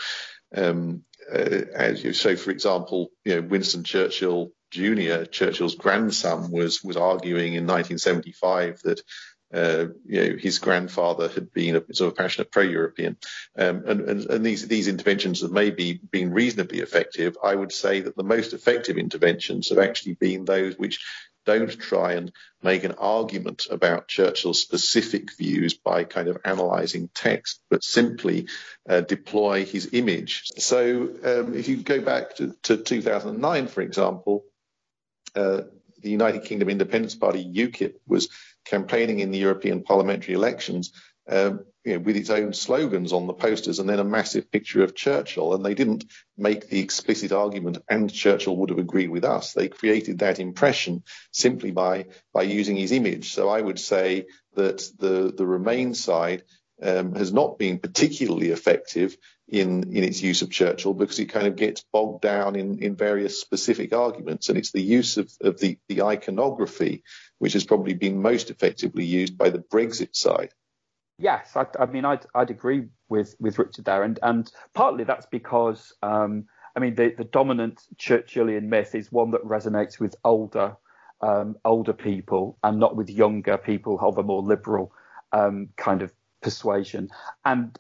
um, 0.56 1.04
uh, 1.30 1.60
as 1.74 2.02
you 2.02 2.14
so, 2.14 2.36
for 2.36 2.50
example, 2.50 3.10
you 3.22 3.34
know, 3.36 3.46
Winston 3.46 3.84
Churchill 3.84 4.52
Jr., 4.70 5.24
Churchill's 5.24 5.74
grandson, 5.74 6.50
was 6.50 6.82
was 6.82 6.96
arguing 6.96 7.54
in 7.54 7.66
1975 7.66 8.80
that. 8.82 9.00
Uh, 9.52 9.88
you 10.04 10.20
know, 10.20 10.36
his 10.36 10.58
grandfather 10.58 11.28
had 11.28 11.52
been 11.52 11.76
a 11.76 11.94
sort 11.94 12.10
of 12.10 12.18
passionate 12.18 12.50
pro-European, 12.50 13.16
um, 13.56 13.84
and, 13.86 14.00
and, 14.00 14.24
and, 14.24 14.44
these 14.44 14.66
these 14.66 14.88
interventions 14.88 15.42
have 15.42 15.52
maybe 15.52 16.00
been 16.10 16.32
reasonably 16.32 16.80
effective. 16.80 17.36
I 17.40 17.54
would 17.54 17.70
say 17.70 18.00
that 18.00 18.16
the 18.16 18.24
most 18.24 18.52
effective 18.52 18.96
interventions 18.98 19.68
have 19.68 19.78
actually 19.78 20.14
been 20.14 20.44
those 20.44 20.76
which 20.76 21.04
don't 21.44 21.78
try 21.78 22.12
and 22.12 22.32
make 22.62 22.84
an 22.84 22.92
argument 22.92 23.66
about 23.70 24.08
Churchill's 24.08 24.60
specific 24.60 25.36
views 25.36 25.74
by 25.74 26.04
kind 26.04 26.28
of 26.28 26.38
analysing 26.44 27.08
text, 27.14 27.60
but 27.70 27.84
simply 27.84 28.48
uh, 28.88 29.00
deploy 29.02 29.64
his 29.64 29.90
image. 29.92 30.50
So 30.58 31.10
um, 31.24 31.54
if 31.54 31.68
you 31.68 31.76
go 31.76 32.00
back 32.00 32.36
to, 32.36 32.54
to 32.64 32.76
2009, 32.76 33.66
for 33.68 33.82
example, 33.82 34.44
uh, 35.34 35.62
the 36.00 36.10
United 36.10 36.44
Kingdom 36.44 36.68
Independence 36.68 37.14
Party, 37.14 37.44
UKIP, 37.44 37.94
was 38.06 38.28
campaigning 38.64 39.20
in 39.20 39.30
the 39.30 39.38
European 39.38 39.82
parliamentary 39.82 40.34
elections 40.34 40.92
um, 41.28 41.64
you 41.84 41.94
know, 41.94 41.98
with 42.00 42.16
its 42.16 42.30
own 42.30 42.52
slogans 42.52 43.12
on 43.12 43.26
the 43.26 43.34
posters 43.34 43.78
and 43.78 43.88
then 43.88 43.98
a 43.98 44.04
massive 44.04 44.50
picture 44.50 44.82
of 44.82 44.94
Churchill. 44.94 45.54
And 45.54 45.64
they 45.64 45.74
didn't 45.74 46.04
make 46.36 46.68
the 46.68 46.80
explicit 46.80 47.32
argument, 47.32 47.78
and 47.88 48.12
Churchill 48.12 48.56
would 48.56 48.70
have 48.70 48.78
agreed 48.78 49.10
with 49.10 49.24
us. 49.24 49.52
They 49.52 49.68
created 49.68 50.20
that 50.20 50.40
impression 50.40 51.02
simply 51.30 51.70
by, 51.70 52.06
by 52.32 52.42
using 52.42 52.76
his 52.76 52.92
image. 52.92 53.32
So 53.32 53.48
I 53.48 53.60
would 53.60 53.78
say 53.78 54.26
that 54.54 54.88
the, 54.98 55.32
the 55.34 55.46
Remain 55.46 55.94
side 55.94 56.44
um, 56.82 57.14
has 57.14 57.32
not 57.32 57.58
been 57.58 57.78
particularly 57.78 58.48
effective 58.50 59.16
in, 59.48 59.94
in 59.94 60.04
its 60.04 60.22
use 60.22 60.42
of 60.42 60.50
Churchill 60.50 60.94
because 60.94 61.18
it 61.18 61.26
kind 61.26 61.46
of 61.46 61.56
gets 61.56 61.84
bogged 61.92 62.22
down 62.22 62.56
in, 62.56 62.82
in 62.82 62.96
various 62.96 63.40
specific 63.40 63.92
arguments. 63.92 64.48
And 64.48 64.58
it's 64.58 64.72
the 64.72 64.82
use 64.82 65.18
of, 65.18 65.30
of 65.42 65.60
the, 65.60 65.78
the 65.88 66.02
iconography 66.02 67.02
which 67.38 67.52
has 67.52 67.64
probably 67.64 67.94
been 67.94 68.22
most 68.22 68.50
effectively 68.50 69.04
used 69.04 69.36
by 69.36 69.50
the 69.50 69.58
Brexit 69.58 70.16
side. 70.16 70.52
Yes, 71.18 71.56
I, 71.56 71.66
I 71.78 71.86
mean, 71.86 72.04
I'd, 72.04 72.26
I'd 72.34 72.50
agree 72.50 72.86
with, 73.08 73.36
with 73.38 73.58
Richard 73.58 73.84
there, 73.84 74.02
and 74.02 74.18
and 74.22 74.50
partly 74.74 75.04
that's 75.04 75.26
because 75.26 75.92
um, 76.02 76.46
I 76.74 76.80
mean 76.80 76.96
the, 76.96 77.14
the 77.16 77.24
dominant 77.24 77.82
Churchillian 77.96 78.64
myth 78.64 78.94
is 78.94 79.12
one 79.12 79.30
that 79.30 79.44
resonates 79.44 80.00
with 80.00 80.16
older 80.24 80.76
um, 81.20 81.56
older 81.64 81.92
people 81.92 82.58
and 82.64 82.80
not 82.80 82.96
with 82.96 83.08
younger 83.08 83.56
people 83.56 83.98
of 84.00 84.18
a 84.18 84.22
more 84.24 84.42
liberal 84.42 84.92
um, 85.32 85.68
kind 85.76 86.02
of 86.02 86.12
persuasion, 86.42 87.08
and 87.44 87.78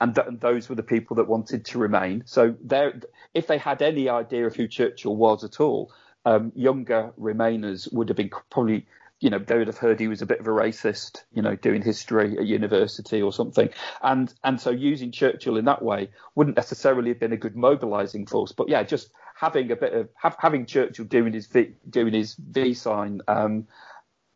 and, 0.00 0.14
th- 0.14 0.26
and, 0.28 0.40
those 0.40 0.68
were 0.68 0.74
the 0.74 0.82
people 0.82 1.16
that 1.16 1.26
wanted 1.26 1.64
to 1.64 1.78
remain. 1.78 2.22
So 2.26 2.54
there, 2.62 3.00
if 3.34 3.48
they 3.48 3.58
had 3.58 3.82
any 3.82 4.08
idea 4.08 4.46
of 4.46 4.54
who 4.54 4.68
Churchill 4.68 5.16
was 5.16 5.42
at 5.42 5.58
all, 5.58 5.92
um, 6.24 6.52
younger 6.54 7.12
Remainers 7.18 7.92
would 7.92 8.08
have 8.08 8.16
been 8.16 8.30
probably 8.50 8.86
you 9.20 9.30
know, 9.30 9.38
they 9.38 9.56
would 9.56 9.66
have 9.66 9.78
heard 9.78 9.98
he 9.98 10.08
was 10.08 10.20
a 10.20 10.26
bit 10.26 10.40
of 10.40 10.46
a 10.46 10.50
racist, 10.50 11.24
you 11.32 11.40
know, 11.40 11.56
doing 11.56 11.82
history 11.82 12.36
at 12.36 12.46
university 12.46 13.22
or 13.22 13.32
something. 13.32 13.70
And 14.02 14.32
and 14.44 14.60
so 14.60 14.70
using 14.70 15.10
Churchill 15.10 15.56
in 15.56 15.64
that 15.64 15.82
way 15.82 16.10
wouldn't 16.34 16.56
necessarily 16.56 17.10
have 17.10 17.20
been 17.20 17.32
a 17.32 17.38
good 17.38 17.56
mobilising 17.56 18.26
force. 18.26 18.52
But 18.52 18.68
yeah, 18.68 18.82
just 18.82 19.10
having 19.34 19.70
a 19.70 19.76
bit 19.76 19.94
of 19.94 20.08
have, 20.16 20.36
having 20.38 20.66
Churchill 20.66 21.06
doing 21.06 21.32
his 21.32 21.46
v, 21.46 21.72
doing 21.88 22.12
his 22.12 22.34
V 22.34 22.74
sign 22.74 23.22
um, 23.26 23.66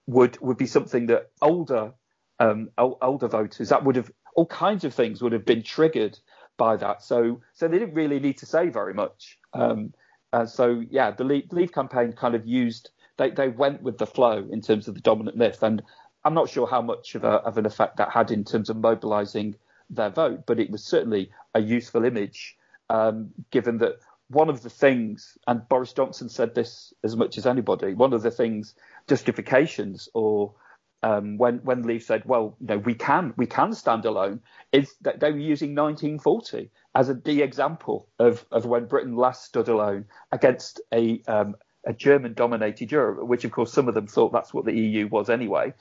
would 0.06 0.40
would 0.40 0.56
be 0.56 0.66
something 0.66 1.06
that 1.06 1.30
older 1.42 1.92
um, 2.38 2.70
older 2.78 3.28
voters 3.28 3.68
that 3.68 3.84
would 3.84 3.96
have 3.96 4.10
all 4.34 4.46
kinds 4.46 4.84
of 4.84 4.94
things 4.94 5.20
would 5.20 5.32
have 5.32 5.44
been 5.44 5.62
triggered 5.62 6.18
by 6.56 6.76
that. 6.76 7.02
So 7.02 7.42
so 7.52 7.68
they 7.68 7.78
didn't 7.78 7.94
really 7.94 8.18
need 8.18 8.38
to 8.38 8.46
say 8.46 8.70
very 8.70 8.94
much. 8.94 9.38
Um, 9.52 9.92
uh, 10.32 10.46
so 10.46 10.82
yeah, 10.90 11.10
the 11.10 11.24
Leave, 11.24 11.52
Leave 11.52 11.72
campaign 11.72 12.12
kind 12.12 12.34
of 12.34 12.46
used 12.46 12.90
they 13.20 13.30
they 13.30 13.48
went 13.48 13.82
with 13.82 13.98
the 13.98 14.06
flow 14.06 14.48
in 14.50 14.62
terms 14.62 14.88
of 14.88 14.94
the 14.94 15.00
dominant 15.00 15.36
myth, 15.36 15.62
and 15.62 15.82
I'm 16.24 16.34
not 16.34 16.48
sure 16.48 16.66
how 16.66 16.80
much 16.80 17.14
of, 17.14 17.24
a, 17.24 17.34
of 17.48 17.58
an 17.58 17.66
effect 17.66 17.98
that 17.98 18.10
had 18.10 18.30
in 18.30 18.44
terms 18.44 18.70
of 18.70 18.78
mobilising 18.78 19.56
their 19.90 20.10
vote, 20.10 20.44
but 20.46 20.58
it 20.58 20.70
was 20.70 20.82
certainly 20.82 21.30
a 21.54 21.60
useful 21.60 22.04
image, 22.04 22.56
um, 22.88 23.30
given 23.50 23.78
that 23.78 23.98
one 24.28 24.48
of 24.48 24.62
the 24.62 24.70
things, 24.70 25.36
and 25.46 25.68
Boris 25.68 25.92
Johnson 25.92 26.28
said 26.28 26.54
this 26.54 26.94
as 27.04 27.14
much 27.16 27.36
as 27.36 27.46
anybody, 27.46 27.94
one 27.94 28.12
of 28.12 28.22
the 28.22 28.30
things, 28.30 28.74
justifications 29.06 30.08
or 30.14 30.54
um, 31.02 31.38
when 31.38 31.58
when 31.58 31.82
Leave 31.82 32.02
said, 32.02 32.24
well, 32.26 32.56
you 32.60 32.66
know, 32.68 32.78
we 32.78 32.94
can 32.94 33.34
we 33.36 33.46
can 33.46 33.72
stand 33.74 34.04
alone, 34.06 34.40
is 34.72 34.94
that 35.02 35.20
they 35.20 35.30
were 35.30 35.38
using 35.38 35.74
1940 35.74 36.70
as 36.94 37.08
a 37.08 37.14
the 37.14 37.42
example 37.42 38.08
of, 38.18 38.44
of 38.50 38.66
when 38.66 38.86
Britain 38.86 39.16
last 39.16 39.44
stood 39.44 39.68
alone 39.68 40.06
against 40.32 40.80
a 40.92 41.22
um, 41.26 41.54
a 41.86 41.92
German 41.92 42.34
dominated 42.34 42.92
Europe, 42.92 43.26
which 43.26 43.44
of 43.44 43.52
course 43.52 43.72
some 43.72 43.88
of 43.88 43.94
them 43.94 44.06
thought 44.06 44.32
that's 44.32 44.52
what 44.52 44.64
the 44.64 44.76
EU 44.76 45.08
was 45.08 45.30
anyway. 45.30 45.72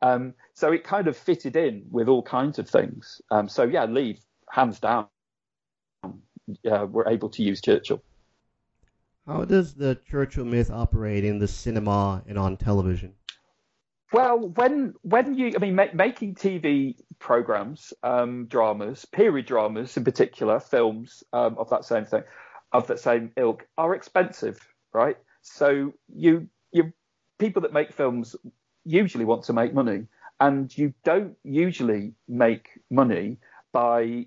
Um, 0.00 0.34
so 0.54 0.72
it 0.72 0.84
kind 0.84 1.08
of 1.08 1.16
fitted 1.16 1.56
in 1.56 1.86
with 1.90 2.08
all 2.08 2.22
kinds 2.22 2.58
of 2.58 2.68
things. 2.68 3.20
Um, 3.30 3.48
so 3.48 3.64
yeah, 3.64 3.84
Leave 3.84 4.20
hands 4.50 4.78
down 4.78 5.08
uh, 6.04 6.86
were 6.88 7.08
able 7.08 7.28
to 7.30 7.42
use 7.42 7.60
Churchill. 7.60 8.02
How 9.26 9.44
does 9.44 9.74
the 9.74 9.98
Churchill 10.10 10.44
myth 10.44 10.70
operate 10.70 11.24
in 11.24 11.38
the 11.38 11.48
cinema 11.48 12.22
and 12.26 12.38
on 12.38 12.56
television? 12.56 13.14
Well, 14.10 14.38
when 14.38 14.94
when 15.02 15.34
you, 15.34 15.52
I 15.54 15.58
mean, 15.58 15.74
ma- 15.74 15.92
making 15.92 16.36
TV 16.36 16.94
programs, 17.18 17.92
um, 18.02 18.46
dramas, 18.46 19.04
period 19.04 19.44
dramas 19.44 19.96
in 19.98 20.04
particular, 20.04 20.60
films 20.60 21.24
um, 21.34 21.56
of 21.58 21.68
that 21.70 21.84
same 21.84 22.06
thing, 22.06 22.22
of 22.72 22.86
that 22.86 23.00
same 23.00 23.32
ilk, 23.36 23.66
are 23.76 23.94
expensive, 23.94 24.66
right? 24.94 25.18
So 25.42 25.92
you 26.14 26.48
you 26.72 26.92
people 27.38 27.62
that 27.62 27.72
make 27.72 27.92
films 27.92 28.36
usually 28.84 29.24
want 29.24 29.44
to 29.44 29.52
make 29.52 29.74
money, 29.74 30.06
and 30.40 30.76
you 30.76 30.94
don't 31.04 31.36
usually 31.44 32.14
make 32.28 32.68
money 32.90 33.38
by 33.72 34.26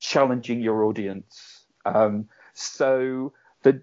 challenging 0.00 0.60
your 0.60 0.84
audience. 0.84 1.64
Um, 1.84 2.28
so 2.54 3.32
the 3.62 3.82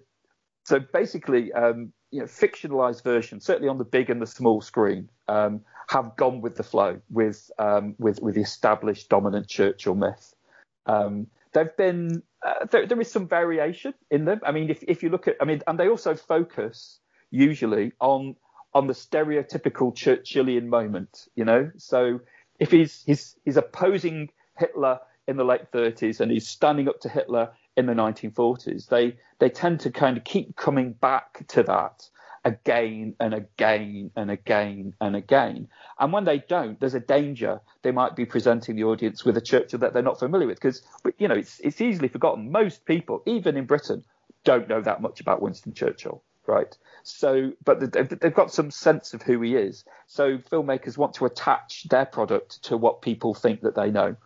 so 0.64 0.78
basically, 0.78 1.52
um, 1.52 1.92
you 2.10 2.20
know, 2.20 2.26
fictionalized 2.26 3.02
versions, 3.02 3.44
certainly 3.44 3.68
on 3.68 3.78
the 3.78 3.84
big 3.84 4.10
and 4.10 4.22
the 4.22 4.26
small 4.26 4.60
screen, 4.60 5.08
um, 5.28 5.60
have 5.88 6.16
gone 6.16 6.40
with 6.40 6.56
the 6.56 6.62
flow 6.62 7.00
with 7.10 7.50
um, 7.58 7.94
with 7.98 8.20
with 8.22 8.34
the 8.34 8.42
established 8.42 9.08
dominant 9.08 9.48
Churchill 9.48 9.94
myth. 9.94 10.34
There've 11.52 11.76
been 11.76 12.22
uh, 12.46 12.66
there, 12.70 12.86
there 12.86 13.00
is 13.00 13.10
some 13.10 13.28
variation 13.28 13.94
in 14.10 14.24
them. 14.24 14.40
I 14.44 14.52
mean, 14.52 14.70
if 14.70 14.82
if 14.82 15.02
you 15.02 15.10
look 15.10 15.28
at, 15.28 15.36
I 15.40 15.44
mean, 15.44 15.62
and 15.66 15.78
they 15.78 15.88
also 15.88 16.14
focus 16.14 16.98
usually 17.30 17.92
on 18.00 18.36
on 18.74 18.86
the 18.86 18.94
stereotypical 18.94 19.94
Churchillian 19.94 20.66
moment. 20.66 21.28
You 21.34 21.44
know, 21.44 21.70
so 21.76 22.20
if 22.58 22.70
he's 22.70 23.02
he's 23.04 23.36
he's 23.44 23.56
opposing 23.56 24.30
Hitler 24.58 25.00
in 25.28 25.36
the 25.36 25.44
late 25.44 25.70
30s 25.72 26.20
and 26.20 26.32
he's 26.32 26.48
standing 26.48 26.88
up 26.88 27.00
to 27.00 27.08
Hitler 27.08 27.50
in 27.76 27.86
the 27.86 27.94
1940s, 27.94 28.88
they 28.88 29.16
they 29.38 29.48
tend 29.48 29.80
to 29.80 29.90
kind 29.90 30.16
of 30.16 30.24
keep 30.24 30.56
coming 30.56 30.92
back 30.92 31.46
to 31.48 31.62
that 31.64 32.08
again 32.44 33.14
and 33.20 33.34
again 33.34 34.10
and 34.16 34.30
again 34.30 34.94
and 35.00 35.16
again. 35.16 35.68
And 35.98 36.12
when 36.12 36.24
they 36.24 36.38
don't, 36.38 36.78
there's 36.80 36.94
a 36.94 37.00
danger 37.00 37.60
they 37.82 37.92
might 37.92 38.16
be 38.16 38.24
presenting 38.26 38.76
the 38.76 38.84
audience 38.84 39.24
with 39.24 39.36
a 39.36 39.40
Churchill 39.40 39.80
that 39.80 39.92
they're 39.92 40.02
not 40.02 40.18
familiar 40.18 40.46
with 40.46 40.60
because 40.60 40.82
you 41.18 41.28
know 41.28 41.34
it's 41.34 41.60
it's 41.60 41.80
easily 41.80 42.08
forgotten. 42.08 42.50
Most 42.50 42.84
people, 42.84 43.22
even 43.26 43.56
in 43.56 43.66
Britain, 43.66 44.04
don't 44.44 44.68
know 44.68 44.80
that 44.80 45.00
much 45.00 45.20
about 45.20 45.42
Winston 45.42 45.72
Churchill, 45.72 46.22
right? 46.46 46.76
So, 47.04 47.52
but 47.64 47.92
they've 47.92 48.34
got 48.34 48.52
some 48.52 48.70
sense 48.70 49.14
of 49.14 49.22
who 49.22 49.40
he 49.40 49.56
is. 49.56 49.84
So 50.06 50.38
filmmakers 50.38 50.96
want 50.96 51.14
to 51.14 51.26
attach 51.26 51.84
their 51.84 52.06
product 52.06 52.62
to 52.64 52.76
what 52.76 53.02
people 53.02 53.34
think 53.34 53.62
that 53.62 53.74
they 53.74 53.90
know. 53.90 54.16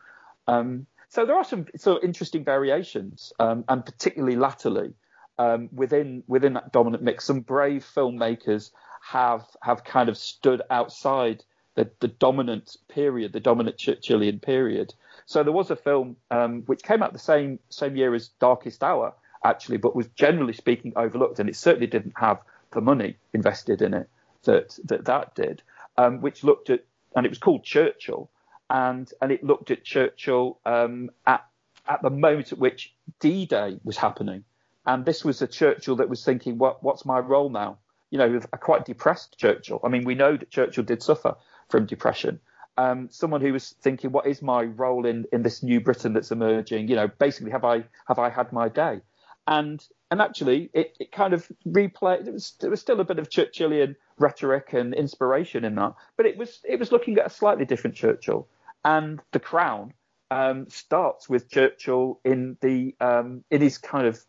Um, 0.47 0.87
so 1.09 1.25
there 1.25 1.37
are 1.37 1.45
some 1.45 1.67
sort 1.77 1.99
of 1.99 2.05
interesting 2.05 2.45
variations, 2.45 3.33
um, 3.39 3.65
and 3.69 3.85
particularly 3.85 4.37
latterly 4.37 4.95
um, 5.39 5.69
within 5.73 6.23
within 6.27 6.55
that 6.55 6.73
dominant 6.73 7.03
mix, 7.03 7.25
some 7.25 7.41
brave 7.41 7.87
filmmakers 7.95 8.71
have 9.03 9.45
have 9.63 9.85
kind 9.85 10.09
of 10.09 10.17
stood 10.17 10.63
outside 10.71 11.45
the, 11.75 11.91
the 12.01 12.09
dominant 12.09 12.77
period, 12.89 13.33
the 13.33 13.41
dominant 13.41 13.77
Churchillian 13.77 14.41
period. 14.41 14.95
So 15.27 15.43
there 15.43 15.53
was 15.53 15.71
a 15.71 15.77
film 15.77 16.17
um, 16.31 16.63
which 16.63 16.83
came 16.83 17.03
out 17.03 17.13
the 17.13 17.19
same 17.19 17.59
same 17.69 17.97
year 17.97 18.15
as 18.15 18.29
Darkest 18.41 18.83
Hour, 18.83 19.15
actually, 19.45 19.77
but 19.77 19.95
was 19.95 20.09
generally 20.09 20.55
speaking 20.55 20.93
overlooked, 20.97 21.39
and 21.39 21.49
it 21.49 21.57
certainly 21.57 21.87
didn't 21.87 22.15
have 22.17 22.41
the 22.73 22.81
money 22.81 23.17
invested 23.33 23.83
in 23.83 23.95
it 23.95 24.09
that 24.45 24.79
that 24.85 25.05
that 25.05 25.35
did, 25.35 25.63
um, 25.99 26.21
which 26.21 26.43
looked 26.43 26.71
at 26.71 26.85
and 27.15 27.27
it 27.27 27.29
was 27.29 27.39
called 27.39 27.63
Churchill, 27.65 28.31
and 28.71 29.11
and 29.21 29.31
it 29.31 29.45
looked 29.45 29.71
at 29.71 29.85
Churchill 29.85 30.59
um, 30.65 31.11
at 31.27 31.45
at 31.89 32.03
the 32.03 32.11
moment 32.11 32.53
at 32.53 32.59
which 32.59 32.93
D-Day 33.21 33.79
was 33.85 33.97
happening, 33.97 34.45
and 34.87 35.05
this 35.05 35.25
was 35.25 35.43
a 35.43 35.47
Churchill 35.47 35.97
that 35.97 36.09
was 36.09 36.25
thinking, 36.25 36.59
what 36.59 36.83
what's 36.83 37.05
my 37.05 37.19
role 37.19 37.51
now? 37.51 37.79
You 38.11 38.19
know, 38.19 38.41
a 38.53 38.59
quite 38.59 38.85
depressed 38.85 39.39
Churchill. 39.39 39.81
I 39.85 39.89
mean, 39.89 40.05
we 40.05 40.15
know 40.15 40.37
that 40.37 40.51
Churchill 40.51 40.85
did 40.85 41.03
suffer 41.03 41.37
from 41.69 41.87
depression. 41.87 42.41
Um, 42.79 43.09
someone 43.11 43.41
who 43.41 43.53
was 43.53 43.75
thinking, 43.81 44.13
what 44.13 44.27
is 44.27 44.43
my 44.43 44.65
role 44.65 45.07
in 45.07 45.27
in 45.33 45.43
this 45.43 45.63
new 45.63 45.81
Britain 45.81 46.13
that's 46.13 46.31
emerging? 46.31 46.89
You 46.89 46.97
know, 46.97 47.09
basically, 47.09 47.51
have 47.51 47.65
I 47.65 47.85
have 48.07 48.19
I 48.19 48.31
had 48.31 48.53
my 48.53 48.69
day? 48.69 49.01
And 49.47 49.85
and 50.11 50.21
actually, 50.21 50.71
it, 50.73 50.97
it 51.01 51.13
kind 51.13 51.35
of 51.35 51.51
replayed. 51.67 52.29
It 52.29 52.33
was 52.33 52.55
there 52.61 52.71
was 52.71 52.81
still 52.81 53.01
a 53.01 53.05
bit 53.05 53.19
of 53.19 53.29
Churchillian 53.29 53.97
rhetoric 54.19 54.73
and 54.73 54.95
inspiration 54.95 55.65
in 55.65 55.75
that, 55.75 55.95
but 56.17 56.27
it 56.27 56.37
was 56.37 56.61
it 56.65 56.79
was 56.79 56.93
looking 56.93 57.19
at 57.19 57.27
a 57.27 57.31
slightly 57.31 57.65
different 57.65 57.97
Churchill 57.97 58.49
and 58.87 59.21
The 59.33 59.41
Crown 59.41 59.93
um, 60.31 60.69
starts 60.71 61.29
with 61.29 61.51
Churchill 61.51 62.21
in 62.25 62.57
the 62.61 62.95
um, 63.01 63.43
in 63.51 63.61
his 63.61 63.79
kind 63.79 64.07
of 64.07 64.25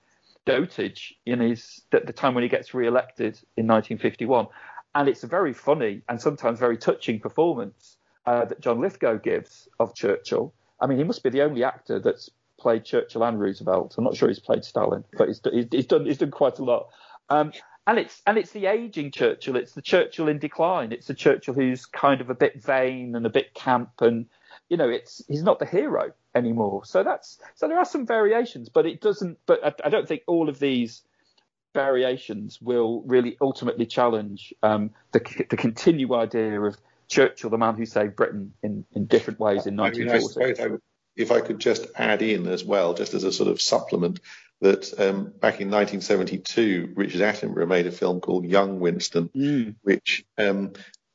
dotage 0.47 1.13
in 1.25 1.39
his 1.39 1.81
at 1.91 2.07
the 2.07 2.13
time 2.13 2.33
when 2.33 2.43
he 2.43 2.49
gets 2.49 2.73
re-elected 2.73 3.39
in 3.57 3.67
1951, 3.67 4.47
and 4.95 5.09
it's 5.09 5.23
a 5.23 5.27
very 5.27 5.53
funny 5.53 6.01
and 6.09 6.19
sometimes 6.19 6.59
very 6.59 6.77
touching 6.77 7.19
performance 7.19 7.97
uh, 8.25 8.45
that 8.45 8.61
John 8.61 8.81
Lithgow 8.81 9.17
gives 9.17 9.67
of 9.79 9.93
Churchill. 9.93 10.53
I 10.79 10.87
mean, 10.87 10.97
he 10.97 11.03
must 11.03 11.23
be 11.23 11.29
the 11.29 11.41
only 11.41 11.63
actor 11.63 11.99
that's 11.99 12.29
played 12.59 12.85
Churchill 12.85 13.23
and 13.23 13.39
Roosevelt. 13.39 13.95
I'm 13.97 14.03
not 14.03 14.15
sure 14.15 14.27
he's 14.27 14.39
played 14.39 14.63
Stalin, 14.63 15.03
but 15.17 15.27
he's, 15.27 15.41
he's 15.71 15.85
done 15.85 16.05
he's 16.05 16.17
done 16.17 16.31
quite 16.31 16.59
a 16.59 16.63
lot. 16.63 16.87
Um, 17.29 17.51
and 17.85 17.99
it's 17.99 18.21
and 18.25 18.37
it's 18.37 18.51
the 18.51 18.65
aging 18.65 19.11
Churchill. 19.11 19.55
It's 19.55 19.73
the 19.73 19.81
Churchill 19.81 20.27
in 20.27 20.39
decline. 20.39 20.91
It's 20.91 21.07
the 21.07 21.13
Churchill 21.13 21.53
who's 21.53 21.85
kind 21.85 22.21
of 22.21 22.29
a 22.29 22.35
bit 22.35 22.61
vain 22.61 23.15
and 23.15 23.25
a 23.25 23.29
bit 23.29 23.53
camp 23.53 24.01
and 24.01 24.25
you 24.69 24.77
know, 24.77 24.89
it's 24.89 25.21
he's 25.27 25.43
not 25.43 25.59
the 25.59 25.65
hero 25.65 26.11
anymore. 26.37 26.85
So 26.85 27.03
that's 27.03 27.39
so 27.55 27.67
there 27.67 27.79
are 27.79 27.85
some 27.85 28.05
variations, 28.05 28.69
but 28.69 28.85
it 28.85 29.01
doesn't. 29.01 29.39
But 29.45 29.65
I, 29.65 29.87
I 29.87 29.89
don't 29.89 30.07
think 30.07 30.23
all 30.27 30.49
of 30.49 30.59
these 30.59 31.03
variations 31.73 32.61
will 32.61 33.01
really 33.03 33.37
ultimately 33.41 33.85
challenge 33.85 34.53
um, 34.63 34.91
the 35.11 35.45
the 35.49 35.57
continued 35.57 36.11
idea 36.13 36.61
of 36.61 36.77
Churchill, 37.07 37.49
the 37.49 37.57
man 37.57 37.75
who 37.75 37.85
saved 37.85 38.15
Britain 38.15 38.53
in, 38.63 38.85
in 38.93 39.05
different 39.05 39.39
ways 39.39 39.65
in 39.65 39.75
1940. 39.75 40.61
I 40.61 40.67
mean, 40.67 40.75
I 40.75 40.77
if 41.15 41.31
I 41.31 41.41
could 41.41 41.59
just 41.59 41.87
add 41.95 42.21
in 42.21 42.47
as 42.47 42.63
well, 42.63 42.93
just 42.93 43.13
as 43.13 43.23
a 43.23 43.31
sort 43.31 43.49
of 43.49 43.59
supplement, 43.59 44.19
that 44.61 44.93
um, 44.99 45.33
back 45.39 45.61
in 45.61 45.69
1972, 45.71 46.93
Richard 46.95 47.21
Attenborough 47.21 47.67
made 47.67 47.87
a 47.87 47.91
film 47.91 48.21
called 48.21 48.45
Young 48.45 48.79
Winston, 48.79 49.29
mm. 49.35 49.75
which 49.81 50.25
um, 50.37 50.73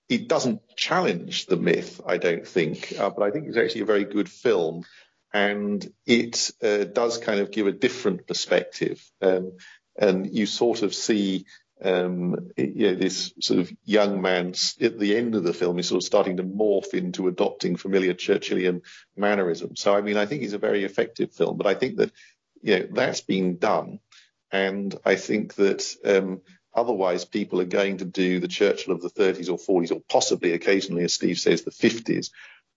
it 0.09 0.29
doesn't 0.29 0.61
challenge 0.77 1.47
the 1.47 1.57
myth, 1.57 2.01
I 2.07 2.19
don't 2.19 2.47
think, 2.47 2.95
uh, 2.99 3.11
but 3.11 3.23
I 3.23 3.31
think 3.31 3.47
it's 3.47 3.57
actually 3.57 3.83
a 3.83 3.87
very 3.87 4.05
good 4.05 4.29
film, 4.29 4.85
and 5.33 5.87
it 6.07 6.51
uh, 6.63 6.85
does 6.85 7.19
kind 7.19 7.41
of 7.41 7.51
give 7.51 7.67
a 7.67 7.73
different 7.73 8.27
perspective, 8.27 9.03
um, 9.21 9.53
and 9.97 10.35
you 10.35 10.47
sort 10.47 10.83
of 10.83 10.95
see. 10.95 11.47
Um, 11.85 12.53
you 12.57 12.93
know, 12.93 12.95
this 12.95 13.33
sort 13.41 13.59
of 13.59 13.73
young 13.85 14.23
man 14.23 14.55
at 14.81 15.01
the 15.01 15.17
end 15.17 15.35
of 15.35 15.43
the 15.43 15.53
film 15.53 15.81
is 15.81 15.89
sort 15.89 16.01
of 16.01 16.07
starting 16.07 16.37
to 16.37 16.45
morph 16.45 16.95
into 16.95 17.27
adopting 17.27 17.75
familiar 17.75 18.15
Churchillian 18.15 18.83
mannerisms. 19.17 19.81
So, 19.81 19.93
I 19.93 20.01
mean, 20.01 20.17
I 20.17 20.27
think 20.27 20.45
it's 20.45 20.53
a 20.53 20.59
very 20.59 20.85
effective 20.85 21.33
film, 21.33 21.57
but 21.57 21.67
I 21.67 21.75
think 21.75 21.97
that, 21.97 22.13
you 22.63 22.79
know, 22.79 22.87
that's 22.93 23.23
been 23.23 23.57
done. 23.57 23.99
And 24.53 24.95
I 25.05 25.17
think 25.17 25.57
that 25.57 25.85
um, 26.05 26.43
Otherwise, 26.75 27.25
people 27.25 27.61
are 27.61 27.67
going 27.67 27.99
to 27.99 28.05
do 28.05 28.41
the 28.41 28.49
Churchill 28.49 28.95
of 28.95 29.03
the 29.03 29.11
30s 29.11 29.51
or 29.51 29.59
40s, 29.59 29.93
or 29.93 30.01
possibly 30.09 30.53
occasionally, 30.53 31.05
as 31.05 31.13
Steve 31.13 31.39
says, 31.39 31.63
the 31.63 31.71
50s. 31.71 32.31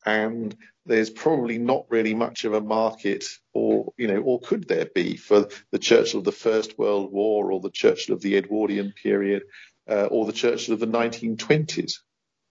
And 0.05 0.55
there's 0.85 1.09
probably 1.09 1.57
not 1.57 1.85
really 1.89 2.13
much 2.13 2.45
of 2.45 2.53
a 2.53 2.61
market, 2.61 3.25
or 3.53 3.93
you 3.97 4.07
know, 4.07 4.21
or 4.21 4.39
could 4.39 4.67
there 4.67 4.85
be 4.85 5.17
for 5.17 5.47
the 5.71 5.79
Churchill 5.79 6.19
of 6.19 6.25
the 6.25 6.31
First 6.31 6.77
World 6.77 7.11
War, 7.11 7.51
or 7.51 7.59
the 7.59 7.71
Churchill 7.71 8.13
of 8.15 8.21
the 8.21 8.37
Edwardian 8.37 8.91
period, 8.91 9.43
uh, 9.89 10.05
or 10.05 10.25
the 10.25 10.33
Churchill 10.33 10.73
of 10.73 10.79
the 10.79 10.87
1920s? 10.87 11.99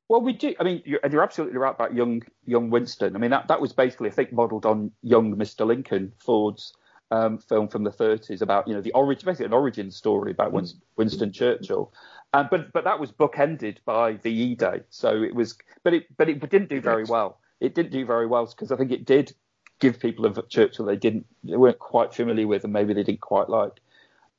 Well, 0.09 0.21
we 0.21 0.33
do. 0.33 0.55
I 0.61 0.65
mean, 0.65 0.83
you're, 0.85 1.01
and 1.03 1.13
you're 1.13 1.23
absolutely 1.23 1.57
right 1.59 1.75
about 1.75 1.95
young 1.95 2.23
young 2.45 2.71
Winston. 2.71 3.17
I 3.17 3.19
mean, 3.19 3.31
that, 3.31 3.49
that 3.49 3.61
was 3.61 3.73
basically, 3.73 4.11
I 4.11 4.13
think, 4.13 4.33
modelled 4.33 4.67
on 4.67 4.91
young 5.03 5.37
Mr. 5.37 5.67
Lincoln, 5.67 6.13
Ford's 6.19 6.75
um, 7.11 7.39
film 7.39 7.69
from 7.69 7.85
the 7.85 7.91
30s 7.91 8.43
about 8.43 8.67
you 8.67 8.75
know 8.75 8.81
the 8.81 8.93
origin, 8.93 9.27
basically 9.27 9.47
an 9.47 9.53
origin 9.53 9.91
story 9.91 10.33
about 10.33 10.51
mm. 10.51 10.55
Winston, 10.55 10.81
Winston 10.97 11.33
Churchill. 11.33 11.93
Um, 12.33 12.49
but 12.51 12.73
but 12.73 12.85
that 12.85 12.99
was 12.99 13.13
bookended 13.13 13.79
by 13.85 14.15
the 14.15 14.31
E 14.31 14.55
Day, 14.55 14.83
so 14.91 15.23
it 15.23 15.35
was. 15.35 15.57
But 15.85 15.95
it 15.95 16.17
but 16.17 16.29
it 16.29 16.41
didn't 16.51 16.69
do 16.69 16.81
very 16.81 17.05
well. 17.05 17.39
It 17.65 17.75
didn't 17.75 17.93
do 17.93 18.05
very 18.05 18.27
well 18.27 18.47
because 18.47 18.71
I 18.71 18.77
think 18.77 18.93
it 18.93 19.05
did 19.05 19.35
give 19.81 19.99
people 19.99 20.25
of 20.25 20.39
Churchill 20.49 20.87
they 20.87 20.97
didn't 20.97 21.27
they 21.43 21.57
weren't 21.57 21.79
quite 21.79 22.15
familiar 22.15 22.47
with 22.47 22.65
and 22.65 22.73
maybe 22.73 22.95
they 22.95 23.03
didn't 23.03 23.21
quite 23.21 23.49
like. 23.49 23.81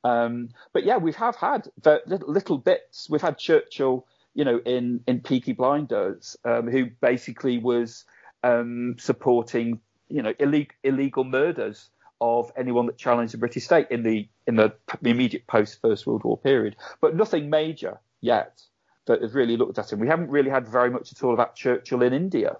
Um, 0.04 0.50
but 0.72 0.84
yeah, 0.84 0.98
we 0.98 1.12
have 1.12 1.36
had 1.36 1.68
little 2.06 2.58
bits. 2.58 3.08
We've 3.10 3.20
had 3.20 3.38
Churchill, 3.38 4.06
you 4.34 4.44
know, 4.44 4.60
in 4.64 5.00
in 5.06 5.20
Peaky 5.20 5.52
Blinders, 5.52 6.36
um, 6.44 6.70
who 6.70 6.86
basically 7.00 7.58
was 7.58 8.04
um, 8.44 8.96
supporting, 8.98 9.80
you 10.08 10.22
know, 10.22 10.32
illegal 10.38 10.74
illegal 10.84 11.24
murders 11.24 11.90
of 12.20 12.50
anyone 12.56 12.86
that 12.86 12.96
challenged 12.96 13.34
the 13.34 13.38
British 13.38 13.64
state 13.64 13.88
in 13.90 14.02
the 14.02 14.28
in 14.46 14.56
the 14.56 14.72
immediate 15.02 15.46
post 15.46 15.80
First 15.82 16.06
World 16.06 16.22
War 16.24 16.38
period. 16.38 16.76
But 17.00 17.16
nothing 17.16 17.50
major 17.50 17.98
yet 18.20 18.62
that 19.06 19.22
has 19.22 19.34
really 19.34 19.56
looked 19.56 19.78
at 19.78 19.92
him. 19.92 19.98
We 19.98 20.08
haven't 20.08 20.30
really 20.30 20.50
had 20.50 20.68
very 20.68 20.90
much 20.90 21.12
at 21.12 21.22
all 21.22 21.34
about 21.34 21.56
Churchill 21.56 22.02
in 22.02 22.12
India, 22.12 22.56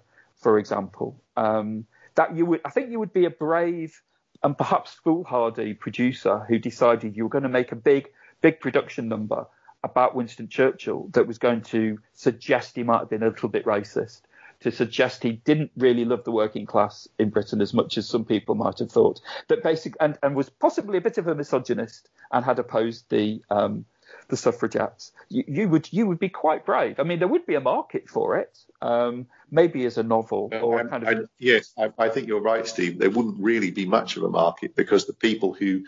for 0.47 0.57
example. 0.57 1.21
Um, 1.35 1.87
that 2.15 2.33
you 2.33 2.45
would, 2.45 2.61
I 2.63 2.69
think, 2.69 2.89
you 2.89 2.99
would 2.99 3.11
be 3.11 3.25
a 3.25 3.29
brave 3.29 4.01
and 4.43 4.57
perhaps 4.57 4.93
foolhardy 4.93 5.73
producer 5.73 6.45
who 6.47 6.57
decided 6.57 7.17
you 7.17 7.23
were 7.23 7.29
going 7.29 7.43
to 7.43 7.49
make 7.49 7.73
a 7.73 7.75
big, 7.75 8.07
big 8.39 8.61
production 8.61 9.09
number 9.09 9.45
about 9.83 10.15
Winston 10.15 10.47
Churchill 10.47 11.09
that 11.11 11.27
was 11.27 11.37
going 11.37 11.63
to 11.63 11.99
suggest 12.13 12.77
he 12.77 12.83
might 12.83 12.99
have 12.99 13.09
been 13.09 13.23
a 13.23 13.27
little 13.27 13.49
bit 13.49 13.65
racist, 13.65 14.21
to 14.61 14.71
suggest 14.71 15.21
he 15.21 15.33
didn't 15.33 15.71
really 15.75 16.05
love 16.05 16.23
the 16.23 16.31
working 16.31 16.65
class 16.65 17.09
in 17.19 17.29
Britain 17.29 17.59
as 17.59 17.73
much 17.73 17.97
as 17.97 18.07
some 18.07 18.23
people 18.23 18.55
might 18.55 18.79
have 18.79 18.89
thought. 18.89 19.19
That 19.49 19.63
basic 19.63 19.97
and, 19.99 20.17
and 20.23 20.33
was 20.33 20.49
possibly 20.49 20.97
a 20.97 21.01
bit 21.01 21.17
of 21.17 21.27
a 21.27 21.35
misogynist 21.35 22.09
and 22.31 22.45
had 22.45 22.57
opposed 22.57 23.09
the 23.09 23.41
um, 23.49 23.83
the 24.29 24.37
suffragettes. 24.37 25.11
You, 25.29 25.43
you, 25.47 25.69
would 25.69 25.91
you 25.91 26.07
would 26.07 26.19
be 26.19 26.29
quite 26.29 26.65
brave. 26.65 26.99
I 26.99 27.03
mean, 27.03 27.19
there 27.19 27.27
would 27.27 27.45
be 27.45 27.55
a 27.55 27.61
market 27.61 28.09
for 28.09 28.37
it, 28.37 28.57
um, 28.81 29.27
maybe 29.51 29.85
as 29.85 29.97
a 29.97 30.03
novel 30.03 30.49
or 30.61 30.81
um, 30.81 30.89
kind 30.89 31.07
of. 31.07 31.09
I, 31.09 31.21
yes, 31.39 31.73
I, 31.77 31.91
I, 31.97 32.09
think 32.09 32.27
you're 32.27 32.41
right, 32.41 32.67
Steve. 32.67 32.99
There 32.99 33.09
wouldn't 33.09 33.39
really 33.39 33.71
be 33.71 33.85
much 33.85 34.17
of 34.17 34.23
a 34.23 34.29
market 34.29 34.75
because 34.75 35.05
the 35.05 35.13
people 35.13 35.53
who 35.53 35.83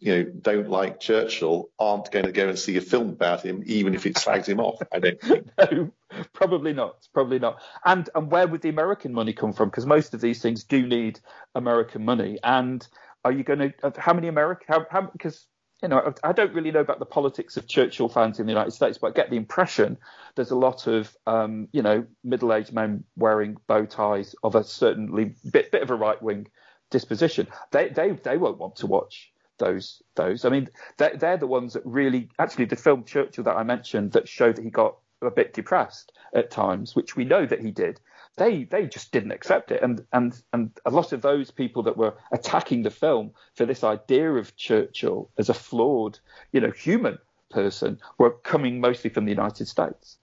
you 0.00 0.14
know 0.14 0.22
don't 0.24 0.68
like 0.68 1.00
Churchill 1.00 1.70
aren't 1.78 2.10
going 2.10 2.26
to 2.26 2.32
go 2.32 2.48
and 2.48 2.58
see 2.58 2.76
a 2.76 2.80
film 2.80 3.08
about 3.08 3.42
him, 3.42 3.62
even 3.66 3.94
if 3.94 4.06
it 4.06 4.18
slags 4.18 4.48
him 4.48 4.60
off. 4.60 4.80
I 4.92 4.98
don't 4.98 5.20
think. 5.20 5.46
no, 5.58 5.92
probably 6.32 6.72
not. 6.72 7.08
Probably 7.14 7.38
not. 7.38 7.60
And 7.84 8.08
and 8.14 8.30
where 8.30 8.46
would 8.46 8.62
the 8.62 8.68
American 8.68 9.12
money 9.12 9.32
come 9.32 9.52
from? 9.52 9.70
Because 9.70 9.86
most 9.86 10.14
of 10.14 10.20
these 10.20 10.42
things 10.42 10.64
do 10.64 10.86
need 10.86 11.20
American 11.54 12.04
money. 12.04 12.38
And 12.42 12.86
are 13.24 13.32
you 13.32 13.44
going 13.44 13.58
to? 13.58 13.92
How 13.96 14.12
many 14.12 14.28
American? 14.28 14.66
How, 14.68 14.86
how 14.90 15.02
because 15.02 15.46
you 15.82 15.88
know, 15.88 16.12
I 16.24 16.32
don't 16.32 16.52
really 16.54 16.72
know 16.72 16.80
about 16.80 16.98
the 16.98 17.06
politics 17.06 17.56
of 17.56 17.68
Churchill 17.68 18.08
fans 18.08 18.40
in 18.40 18.46
the 18.46 18.52
United 18.52 18.72
States, 18.72 18.98
but 18.98 19.08
I 19.08 19.10
get 19.12 19.30
the 19.30 19.36
impression 19.36 19.96
there's 20.34 20.50
a 20.50 20.56
lot 20.56 20.86
of, 20.86 21.16
um, 21.26 21.68
you 21.72 21.82
know, 21.82 22.04
middle-aged 22.24 22.72
men 22.72 23.04
wearing 23.16 23.56
bow 23.68 23.84
ties 23.84 24.34
of 24.42 24.56
a 24.56 24.64
certainly 24.64 25.34
bit, 25.52 25.70
bit 25.70 25.82
of 25.82 25.90
a 25.90 25.94
right-wing 25.94 26.48
disposition. 26.90 27.46
They, 27.70 27.90
they, 27.90 28.10
they 28.10 28.38
won't 28.38 28.58
want 28.58 28.76
to 28.76 28.86
watch 28.86 29.30
those, 29.58 30.02
those. 30.16 30.44
I 30.44 30.48
mean, 30.48 30.68
they're, 30.96 31.16
they're 31.16 31.36
the 31.36 31.46
ones 31.46 31.74
that 31.74 31.82
really, 31.84 32.28
actually, 32.40 32.64
the 32.64 32.76
film 32.76 33.04
Churchill 33.04 33.44
that 33.44 33.56
I 33.56 33.62
mentioned 33.62 34.12
that 34.12 34.28
showed 34.28 34.56
that 34.56 34.64
he 34.64 34.70
got 34.70 34.96
a 35.22 35.30
bit 35.30 35.54
depressed 35.54 36.12
at 36.34 36.50
times, 36.50 36.96
which 36.96 37.14
we 37.14 37.24
know 37.24 37.46
that 37.46 37.60
he 37.60 37.70
did 37.70 38.00
they 38.38 38.64
they 38.64 38.86
just 38.86 39.12
didn't 39.12 39.32
accept 39.32 39.70
it, 39.70 39.82
and 39.82 40.04
and 40.12 40.40
and 40.52 40.70
a 40.86 40.90
lot 40.90 41.12
of 41.12 41.20
those 41.20 41.50
people 41.50 41.82
that 41.82 41.96
were 41.96 42.14
attacking 42.32 42.82
the 42.82 42.90
film 42.90 43.32
for 43.54 43.66
this 43.66 43.84
idea 43.84 44.32
of 44.32 44.56
Churchill 44.56 45.30
as 45.36 45.48
a 45.48 45.54
flawed, 45.54 46.18
you 46.52 46.60
know, 46.60 46.70
human 46.70 47.18
person 47.50 47.98
were 48.18 48.30
coming 48.30 48.80
mostly 48.80 49.10
from 49.10 49.24
the 49.24 49.32
United 49.32 49.66
States. 49.66 50.18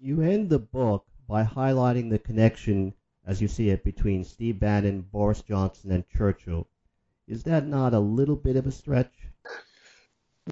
You 0.00 0.22
end 0.22 0.48
the 0.50 0.58
book 0.58 1.04
by 1.28 1.44
highlighting 1.44 2.10
the 2.10 2.18
connection, 2.18 2.94
as 3.26 3.40
you 3.40 3.48
see 3.48 3.70
it, 3.70 3.84
between 3.84 4.24
Steve 4.24 4.60
Bannon, 4.60 5.02
Boris 5.02 5.42
Johnson, 5.42 5.90
and 5.90 6.08
Churchill. 6.08 6.66
Is 7.26 7.44
that 7.44 7.66
not 7.66 7.94
a 7.94 8.00
little 8.00 8.36
bit 8.36 8.56
of 8.56 8.66
a 8.66 8.72
stretch? 8.72 9.21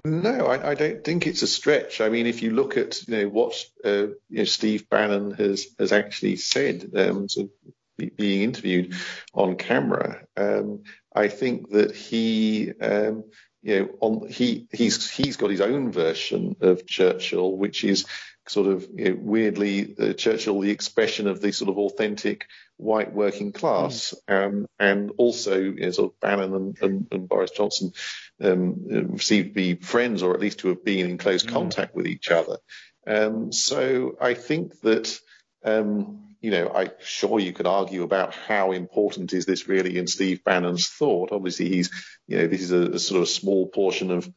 No, 0.05 0.45
I, 0.45 0.71
I, 0.71 0.75
don't 0.75 1.03
think 1.03 1.27
it's 1.27 1.41
a 1.41 1.47
stretch. 1.47 1.99
I 1.99 2.07
mean, 2.07 2.25
if 2.25 2.41
you 2.41 2.51
look 2.51 2.77
at 2.77 3.05
you 3.07 3.17
know 3.17 3.29
what 3.29 3.53
uh, 3.83 4.07
you 4.29 4.37
know, 4.37 4.43
Steve 4.45 4.89
Bannon 4.89 5.31
has 5.31 5.67
has 5.77 5.91
actually 5.91 6.37
said, 6.37 6.91
um, 6.95 7.27
so 7.27 7.49
being 7.97 8.41
interviewed 8.41 8.95
on 9.33 9.57
camera, 9.57 10.25
um, 10.37 10.83
I 11.13 11.27
think 11.27 11.71
that 11.71 11.93
he 11.93 12.71
um, 12.79 13.25
you 13.61 13.79
know 13.79 13.89
on 13.99 14.29
he 14.29 14.67
he's 14.71 15.09
he's 15.09 15.35
got 15.35 15.51
his 15.51 15.61
own 15.61 15.91
version 15.91 16.55
of 16.61 16.87
Churchill, 16.87 17.57
which 17.57 17.83
is 17.83 18.05
sort 18.47 18.67
of 18.67 18.87
you 18.93 19.09
know, 19.09 19.17
weirdly 19.19 19.95
uh, 19.99 20.13
Churchill 20.13 20.59
the 20.59 20.71
expression 20.71 21.27
of 21.27 21.41
the 21.41 21.51
sort 21.51 21.69
of 21.69 21.77
authentic 21.77 22.47
white 22.77 23.13
working 23.13 23.51
class, 23.51 24.13
mm. 24.27 24.45
um, 24.45 24.67
and 24.79 25.11
also 25.17 25.59
you 25.59 25.81
know, 25.81 25.91
sort 25.91 26.11
of 26.11 26.19
Bannon 26.19 26.53
and, 26.55 26.77
and, 26.81 27.07
and 27.11 27.29
Boris 27.29 27.51
Johnson 27.51 27.93
um, 28.41 29.17
seem 29.19 29.45
to 29.45 29.53
be 29.53 29.75
friends 29.75 30.23
or 30.23 30.33
at 30.33 30.39
least 30.41 30.59
to 30.59 30.69
have 30.69 30.83
been 30.83 31.09
in 31.09 31.17
close 31.17 31.43
mm. 31.43 31.51
contact 31.51 31.95
with 31.95 32.07
each 32.07 32.29
other. 32.31 32.57
Um, 33.05 33.51
so 33.51 34.17
I 34.19 34.33
think 34.33 34.79
that, 34.81 35.17
um, 35.63 36.35
you 36.41 36.51
know, 36.51 36.71
I'm 36.73 36.91
sure 36.99 37.39
you 37.39 37.53
could 37.53 37.67
argue 37.67 38.03
about 38.03 38.33
how 38.33 38.71
important 38.71 39.33
is 39.33 39.45
this 39.45 39.67
really 39.67 39.97
in 39.97 40.07
Steve 40.07 40.43
Bannon's 40.43 40.87
thought. 40.87 41.31
Obviously, 41.31 41.69
he's, 41.69 41.91
you 42.27 42.37
know, 42.37 42.47
this 42.47 42.61
is 42.61 42.71
a, 42.71 42.93
a 42.93 42.99
sort 42.99 43.21
of 43.21 43.29
small 43.29 43.67
portion 43.67 44.11
of 44.11 44.31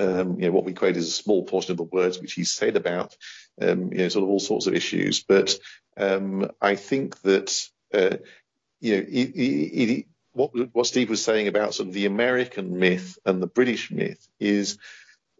um, 0.00 0.38
you 0.38 0.46
know, 0.46 0.52
what 0.52 0.64
we 0.64 0.72
quote 0.72 0.96
is 0.96 1.08
a 1.08 1.12
small 1.12 1.44
portion 1.44 1.72
of 1.72 1.76
the 1.76 1.82
words 1.84 2.18
which 2.18 2.34
he 2.34 2.44
said 2.44 2.76
about, 2.76 3.16
um, 3.60 3.92
you 3.92 3.98
know, 3.98 4.08
sort 4.08 4.24
of 4.24 4.30
all 4.30 4.40
sorts 4.40 4.66
of 4.66 4.74
issues. 4.74 5.22
But 5.22 5.58
um, 5.96 6.50
I 6.60 6.76
think 6.76 7.20
that, 7.22 7.68
uh, 7.92 8.16
you 8.80 8.96
know, 8.96 10.02
what, 10.32 10.74
what 10.74 10.86
Steve 10.86 11.10
was 11.10 11.24
saying 11.24 11.48
about 11.48 11.74
sort 11.74 11.88
of 11.88 11.94
the 11.94 12.06
American 12.06 12.78
myth 12.78 13.18
and 13.26 13.42
the 13.42 13.46
British 13.46 13.90
myth 13.90 14.26
is 14.38 14.78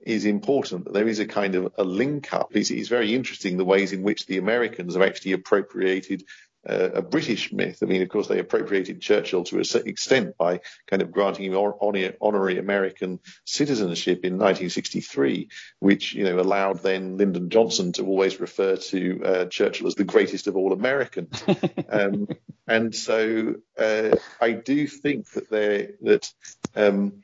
is 0.02 0.24
important. 0.24 0.92
There 0.92 1.08
is 1.08 1.18
a 1.18 1.26
kind 1.26 1.54
of 1.56 1.72
a 1.76 1.84
link 1.84 2.32
up. 2.32 2.54
It's, 2.54 2.70
it's 2.70 2.88
very 2.88 3.14
interesting 3.14 3.56
the 3.56 3.64
ways 3.64 3.92
in 3.92 4.02
which 4.02 4.26
the 4.26 4.38
Americans 4.38 4.94
have 4.94 5.02
actually 5.02 5.32
appropriated 5.32 6.24
uh, 6.68 6.90
a 6.94 7.02
British 7.02 7.52
myth. 7.52 7.78
I 7.82 7.86
mean, 7.86 8.02
of 8.02 8.08
course, 8.08 8.28
they 8.28 8.38
appropriated 8.38 9.00
Churchill 9.00 9.44
to 9.44 9.60
a 9.60 9.64
certain 9.64 9.88
extent 9.88 10.36
by 10.36 10.60
kind 10.86 11.02
of 11.02 11.12
granting 11.12 11.52
him 11.52 11.56
honorary 11.56 12.58
American 12.58 13.20
citizenship 13.44 14.24
in 14.24 14.34
1963, 14.34 15.48
which 15.78 16.14
you 16.14 16.24
know 16.24 16.40
allowed 16.40 16.82
then 16.82 17.16
Lyndon 17.16 17.50
Johnson 17.50 17.92
to 17.92 18.06
always 18.06 18.40
refer 18.40 18.76
to 18.76 19.22
uh, 19.24 19.44
Churchill 19.46 19.86
as 19.86 19.94
the 19.94 20.04
greatest 20.04 20.46
of 20.46 20.56
all 20.56 20.72
Americans. 20.72 21.42
um, 21.88 22.28
and 22.66 22.94
so 22.94 23.54
uh, 23.78 24.16
I 24.40 24.52
do 24.52 24.86
think 24.86 25.30
that 25.32 25.50
they 25.50 25.90
that. 26.02 26.32
Um, 26.74 27.22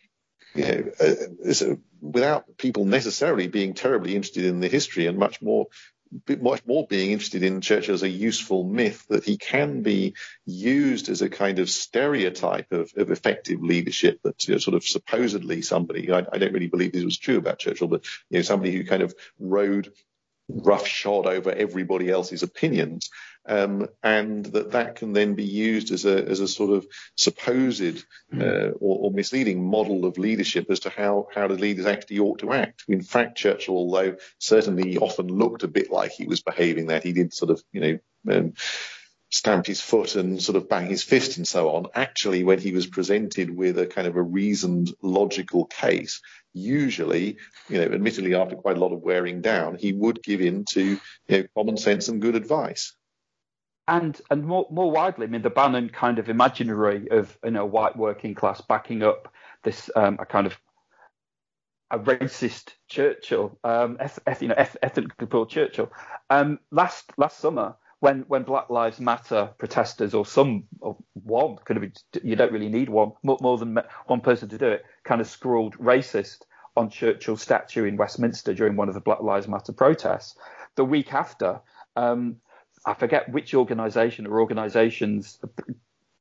you 0.57 0.65
know, 0.65 0.85
uh, 1.01 1.75
without 2.01 2.59
people 2.59 2.85
necessarily 2.85 3.49
being 3.49 3.75
terribly 3.75 4.15
interested 4.15 4.45
in 4.45 4.61
the 4.61 4.69
history 4.69 5.07
and 5.07 5.19
much 5.19 5.43
more 5.43 5.67
much 6.41 6.65
more 6.67 6.87
being 6.87 7.13
interested 7.13 7.43
in 7.43 7.61
Churchill 7.61 7.95
as 7.95 8.03
a 8.03 8.09
useful 8.09 8.65
myth 8.65 9.05
that 9.09 9.25
he 9.25 9.37
can 9.37 9.83
be 9.83 10.15
used 10.47 11.09
as 11.09 11.23
a 11.23 11.29
kind 11.29 11.59
of 11.59 11.71
stereotype 11.71 12.73
of, 12.73 12.93
of 12.97 13.11
effective 13.11 13.63
leadership 13.63 14.21
that 14.23 14.47
you 14.47 14.55
know, 14.55 14.59
sort 14.59 14.75
of 14.75 14.85
supposedly 14.85 15.63
somebody, 15.63 16.13
I, 16.13 16.27
I, 16.33 16.39
don't 16.39 16.53
really 16.53 16.69
believe 16.69 16.93
this 16.93 17.05
was 17.05 17.19
true 17.19 17.39
about 17.39 17.59
Churchill, 17.59 17.89
but 17.89 18.05
you 18.31 18.39
know, 18.39 18.43
somebody 18.43 18.73
who 18.73 18.85
kind 18.85 19.03
of 19.03 19.15
rode 19.39 19.93
roughshod 20.49 21.27
over 21.27 21.51
everybody 21.51 22.11
else's 22.11 22.43
opinions, 22.43 23.11
um, 23.47 23.89
and 24.03 24.47
that 24.47 24.73
that 24.73 24.97
can 24.97 25.13
then 25.13 25.35
be 25.35 25.45
used 25.45 25.93
as 25.93 26.05
a 26.05 26.25
as 26.25 26.41
a 26.41 26.49
sort 26.49 26.71
of 26.71 26.87
supposed 27.17 28.05
hmm. 28.31 28.41
uh, 28.41 28.71
or, 28.81 29.07
or, 29.07 29.11
misleading 29.11 29.65
model 29.65 30.07
of 30.07 30.19
leadership 30.19 30.71
as 30.71 30.81
to 30.81 30.91
how 30.91 31.29
how 31.35 31.49
the 31.49 31.55
leaders 31.55 31.87
actually 31.87 32.21
ought 32.21 32.39
to 32.39 32.53
act. 32.53 32.85
In 32.89 33.03
fact, 33.03 33.37
Churchill, 33.37 33.77
although 33.77 34.17
certainly 34.39 34.97
often 34.97 35.29
looked 35.29 35.63
a 35.63 35.69
bit 35.69 35.91
like 35.91 36.13
he 36.13 36.27
was 36.27 36.41
behaving 36.41 36.87
that, 36.87 37.05
he 37.05 37.13
did 37.13 37.35
sort 37.35 37.51
of 37.51 37.63
you 37.73 37.81
know. 37.81 37.99
Um, 38.37 38.55
stamp 39.31 39.67
his 39.67 39.81
foot 39.81 40.15
and 40.15 40.41
sort 40.41 40.55
of 40.55 40.69
bang 40.69 40.87
his 40.87 41.03
fist 41.03 41.39
and 41.39 41.49
so 41.49 41.71
on. 41.71 41.87
Actually, 41.93 42.45
when 42.45 42.61
he 42.61 42.71
was 42.71 42.87
presented 42.87 43.51
with 43.51 43.77
a 43.81 43.87
kind 43.87 44.07
of 44.07 44.15
a 44.15 44.23
reasoned, 44.23 44.95
logical 45.03 45.65
case, 45.65 46.21
usually, 46.53 47.37
you 47.69 47.79
know, 47.79 47.85
admittedly 47.85 48.37
after 48.37 48.55
quite 48.55 48.77
a 48.77 48.81
lot 48.81 48.93
of 48.93 49.03
wearing 49.03 49.41
down, 49.41 49.77
he 49.77 49.93
would 49.93 50.23
give 50.23 50.41
in 50.41 50.65
to 50.67 50.85
you 50.85 51.01
know, 51.29 51.45
common 51.57 51.77
sense 51.77 52.07
and 52.07 52.23
good 52.23 52.37
advice. 52.37 52.95
And 53.87 54.19
and 54.31 54.45
more 54.45 54.67
more 54.71 54.91
widely, 54.91 55.27
I 55.27 55.31
mean, 55.31 55.43
the 55.43 55.51
Bannon 55.51 55.91
kind 55.91 56.19
of 56.19 56.29
imaginary 56.31 57.09
of 57.11 57.37
you 57.45 57.51
know 57.51 57.67
white 57.67 57.97
working 57.97 58.35
class 58.35 58.61
backing 58.63 59.03
up 59.03 59.33
this 59.63 59.91
um, 59.95 60.17
a 60.21 60.25
kind 60.27 60.47
of 60.47 60.59
a 61.91 61.99
racist 61.99 62.71
Churchill, 62.89 63.59
um, 63.63 63.99
eth- 64.01 64.19
you 64.41 64.49
know, 64.49 64.55
eth- 64.57 64.77
ethnically 64.83 65.27
poor 65.27 65.47
Churchill. 65.47 65.93
Um, 66.31 66.59
last 66.71 67.13
last 67.19 67.39
summer, 67.39 67.77
when 68.01 68.21
when 68.23 68.43
Black 68.43 68.71
Lives 68.71 69.01
Matter 69.01 69.51
protesters 69.59 70.15
or 70.15 70.27
some 70.27 70.65
or 70.81 70.97
one 71.13 71.57
could 71.65 71.77
have 71.77 71.83
been, 71.83 71.93
you 72.23 72.37
don't 72.37 72.53
really 72.53 72.69
need 72.69 72.89
one 72.89 73.13
more, 73.23 73.39
more 73.41 73.59
than 73.59 73.79
one 74.07 74.21
person 74.21 74.49
to 74.49 74.59
do 74.59 74.69
it, 74.69 74.85
kind 75.05 75.21
of 75.21 75.27
scrawled 75.27 75.77
racist 75.79 76.39
on 76.77 76.91
Churchill's 76.91 77.43
statue 77.43 77.85
in 77.85 77.97
Westminster 77.97 78.53
during 78.53 78.77
one 78.77 78.89
of 78.89 78.95
the 78.95 79.01
Black 79.01 79.21
Lives 79.21 79.47
Matter 79.47 79.73
protests. 79.73 80.37
The 80.75 80.85
week 80.85 81.13
after, 81.15 81.61
um, 81.95 82.37
I 82.85 82.95
forget 82.95 83.31
which 83.31 83.55
organisation 83.55 84.27
or 84.27 84.41
organisations 84.41 85.39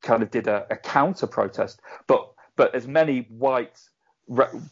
kind 0.02 0.24
of 0.24 0.32
did 0.32 0.48
a, 0.48 0.66
a 0.70 0.78
counter 0.78 1.28
protest, 1.28 1.82
but 2.08 2.30
but 2.56 2.76
as 2.76 2.88
many 2.88 3.28
white 3.30 3.80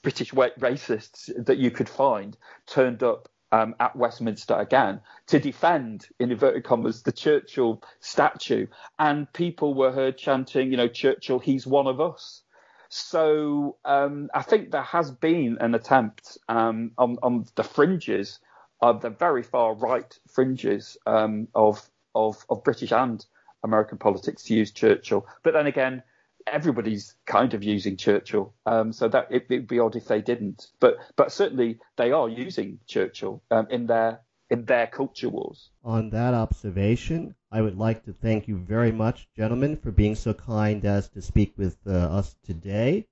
British 0.01 0.33
white 0.33 0.57
racists 0.59 1.29
that 1.45 1.57
you 1.57 1.71
could 1.71 1.89
find 1.89 2.37
turned 2.67 3.03
up 3.03 3.27
um, 3.51 3.75
at 3.79 3.95
Westminster 3.95 4.55
again 4.55 5.01
to 5.27 5.39
defend, 5.39 6.07
in 6.19 6.31
inverted 6.31 6.63
commas, 6.63 7.03
the 7.03 7.11
Churchill 7.11 7.83
statue, 7.99 8.67
and 8.97 9.31
people 9.33 9.73
were 9.73 9.91
heard 9.91 10.17
chanting, 10.17 10.71
you 10.71 10.77
know, 10.77 10.87
Churchill, 10.87 11.39
he's 11.39 11.67
one 11.67 11.87
of 11.87 11.99
us. 11.99 12.43
So 12.87 13.77
um, 13.85 14.29
I 14.33 14.41
think 14.41 14.71
there 14.71 14.81
has 14.81 15.11
been 15.11 15.57
an 15.59 15.75
attempt 15.75 16.37
um, 16.49 16.91
on, 16.97 17.17
on, 17.23 17.45
the 17.55 17.63
fringes, 17.63 18.39
the 18.81 19.09
very 19.09 19.43
far 19.43 19.73
right 19.75 20.17
fringes 20.27 20.97
um, 21.05 21.47
of, 21.53 21.89
of, 22.15 22.43
of 22.49 22.63
British 22.63 22.91
and 22.91 23.23
American 23.63 23.97
politics 23.97 24.43
to 24.43 24.55
use 24.55 24.71
Churchill. 24.71 25.27
But 25.43 25.53
then 25.53 25.67
again, 25.67 26.03
everybody's 26.47 27.15
kind 27.25 27.53
of 27.53 27.63
using 27.63 27.97
Churchill, 27.97 28.53
um, 28.65 28.91
so 28.91 29.07
that 29.09 29.27
it, 29.29 29.49
would 29.49 29.67
be 29.67 29.79
odd 29.79 29.95
if 29.95 30.07
they 30.07 30.21
didn't. 30.21 30.67
But 30.79 30.97
but 31.15 31.31
certainly 31.31 31.79
they 31.97 32.11
are 32.11 32.27
using 32.27 32.79
Churchill 32.87 33.43
um, 33.51 33.67
in 33.69 33.87
their 33.87 34.21
in 34.49 34.65
their 34.65 34.87
culture 34.87 35.29
wars. 35.29 35.69
On 35.83 36.09
that 36.09 36.33
observation, 36.33 37.35
I 37.51 37.61
would 37.61 37.77
like 37.77 38.03
to 38.05 38.13
thank 38.13 38.47
you 38.47 38.57
very 38.57 38.91
much, 38.91 39.29
gentlemen, 39.35 39.77
for 39.77 39.91
being 39.91 40.15
so 40.15 40.33
kind 40.33 40.83
as 40.85 41.07
to 41.09 41.21
speak 41.21 41.53
with 41.57 41.77
uh, 41.87 41.91
us 41.91 42.35
today. 42.43 43.07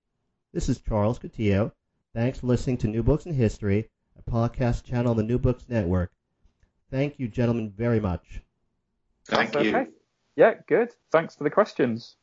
This 0.53 0.67
is 0.67 0.81
Charles 0.81 1.19
Coutinho. 1.19 1.71
Thanks 2.13 2.39
for 2.39 2.47
listening 2.47 2.77
to 2.79 2.87
New 2.87 3.03
Books 3.03 3.25
in 3.25 3.33
History, 3.33 3.89
podcast 4.29 4.83
channel 4.83 5.11
on 5.11 5.17
the 5.17 5.23
mm-hmm. 5.23 5.31
New 5.31 5.39
Books 5.39 5.65
Network. 5.67 6.11
Thank 6.91 7.19
you, 7.19 7.27
gentlemen, 7.27 7.73
very 7.75 7.99
much. 7.99 8.41
Thank 9.25 9.53
That's 9.53 9.65
you. 9.65 9.75
Okay. 9.75 9.89
Yeah, 10.35 10.53
good. 10.67 10.89
Thanks 11.11 11.35
for 11.35 11.43
the 11.43 11.49
questions. 11.49 12.15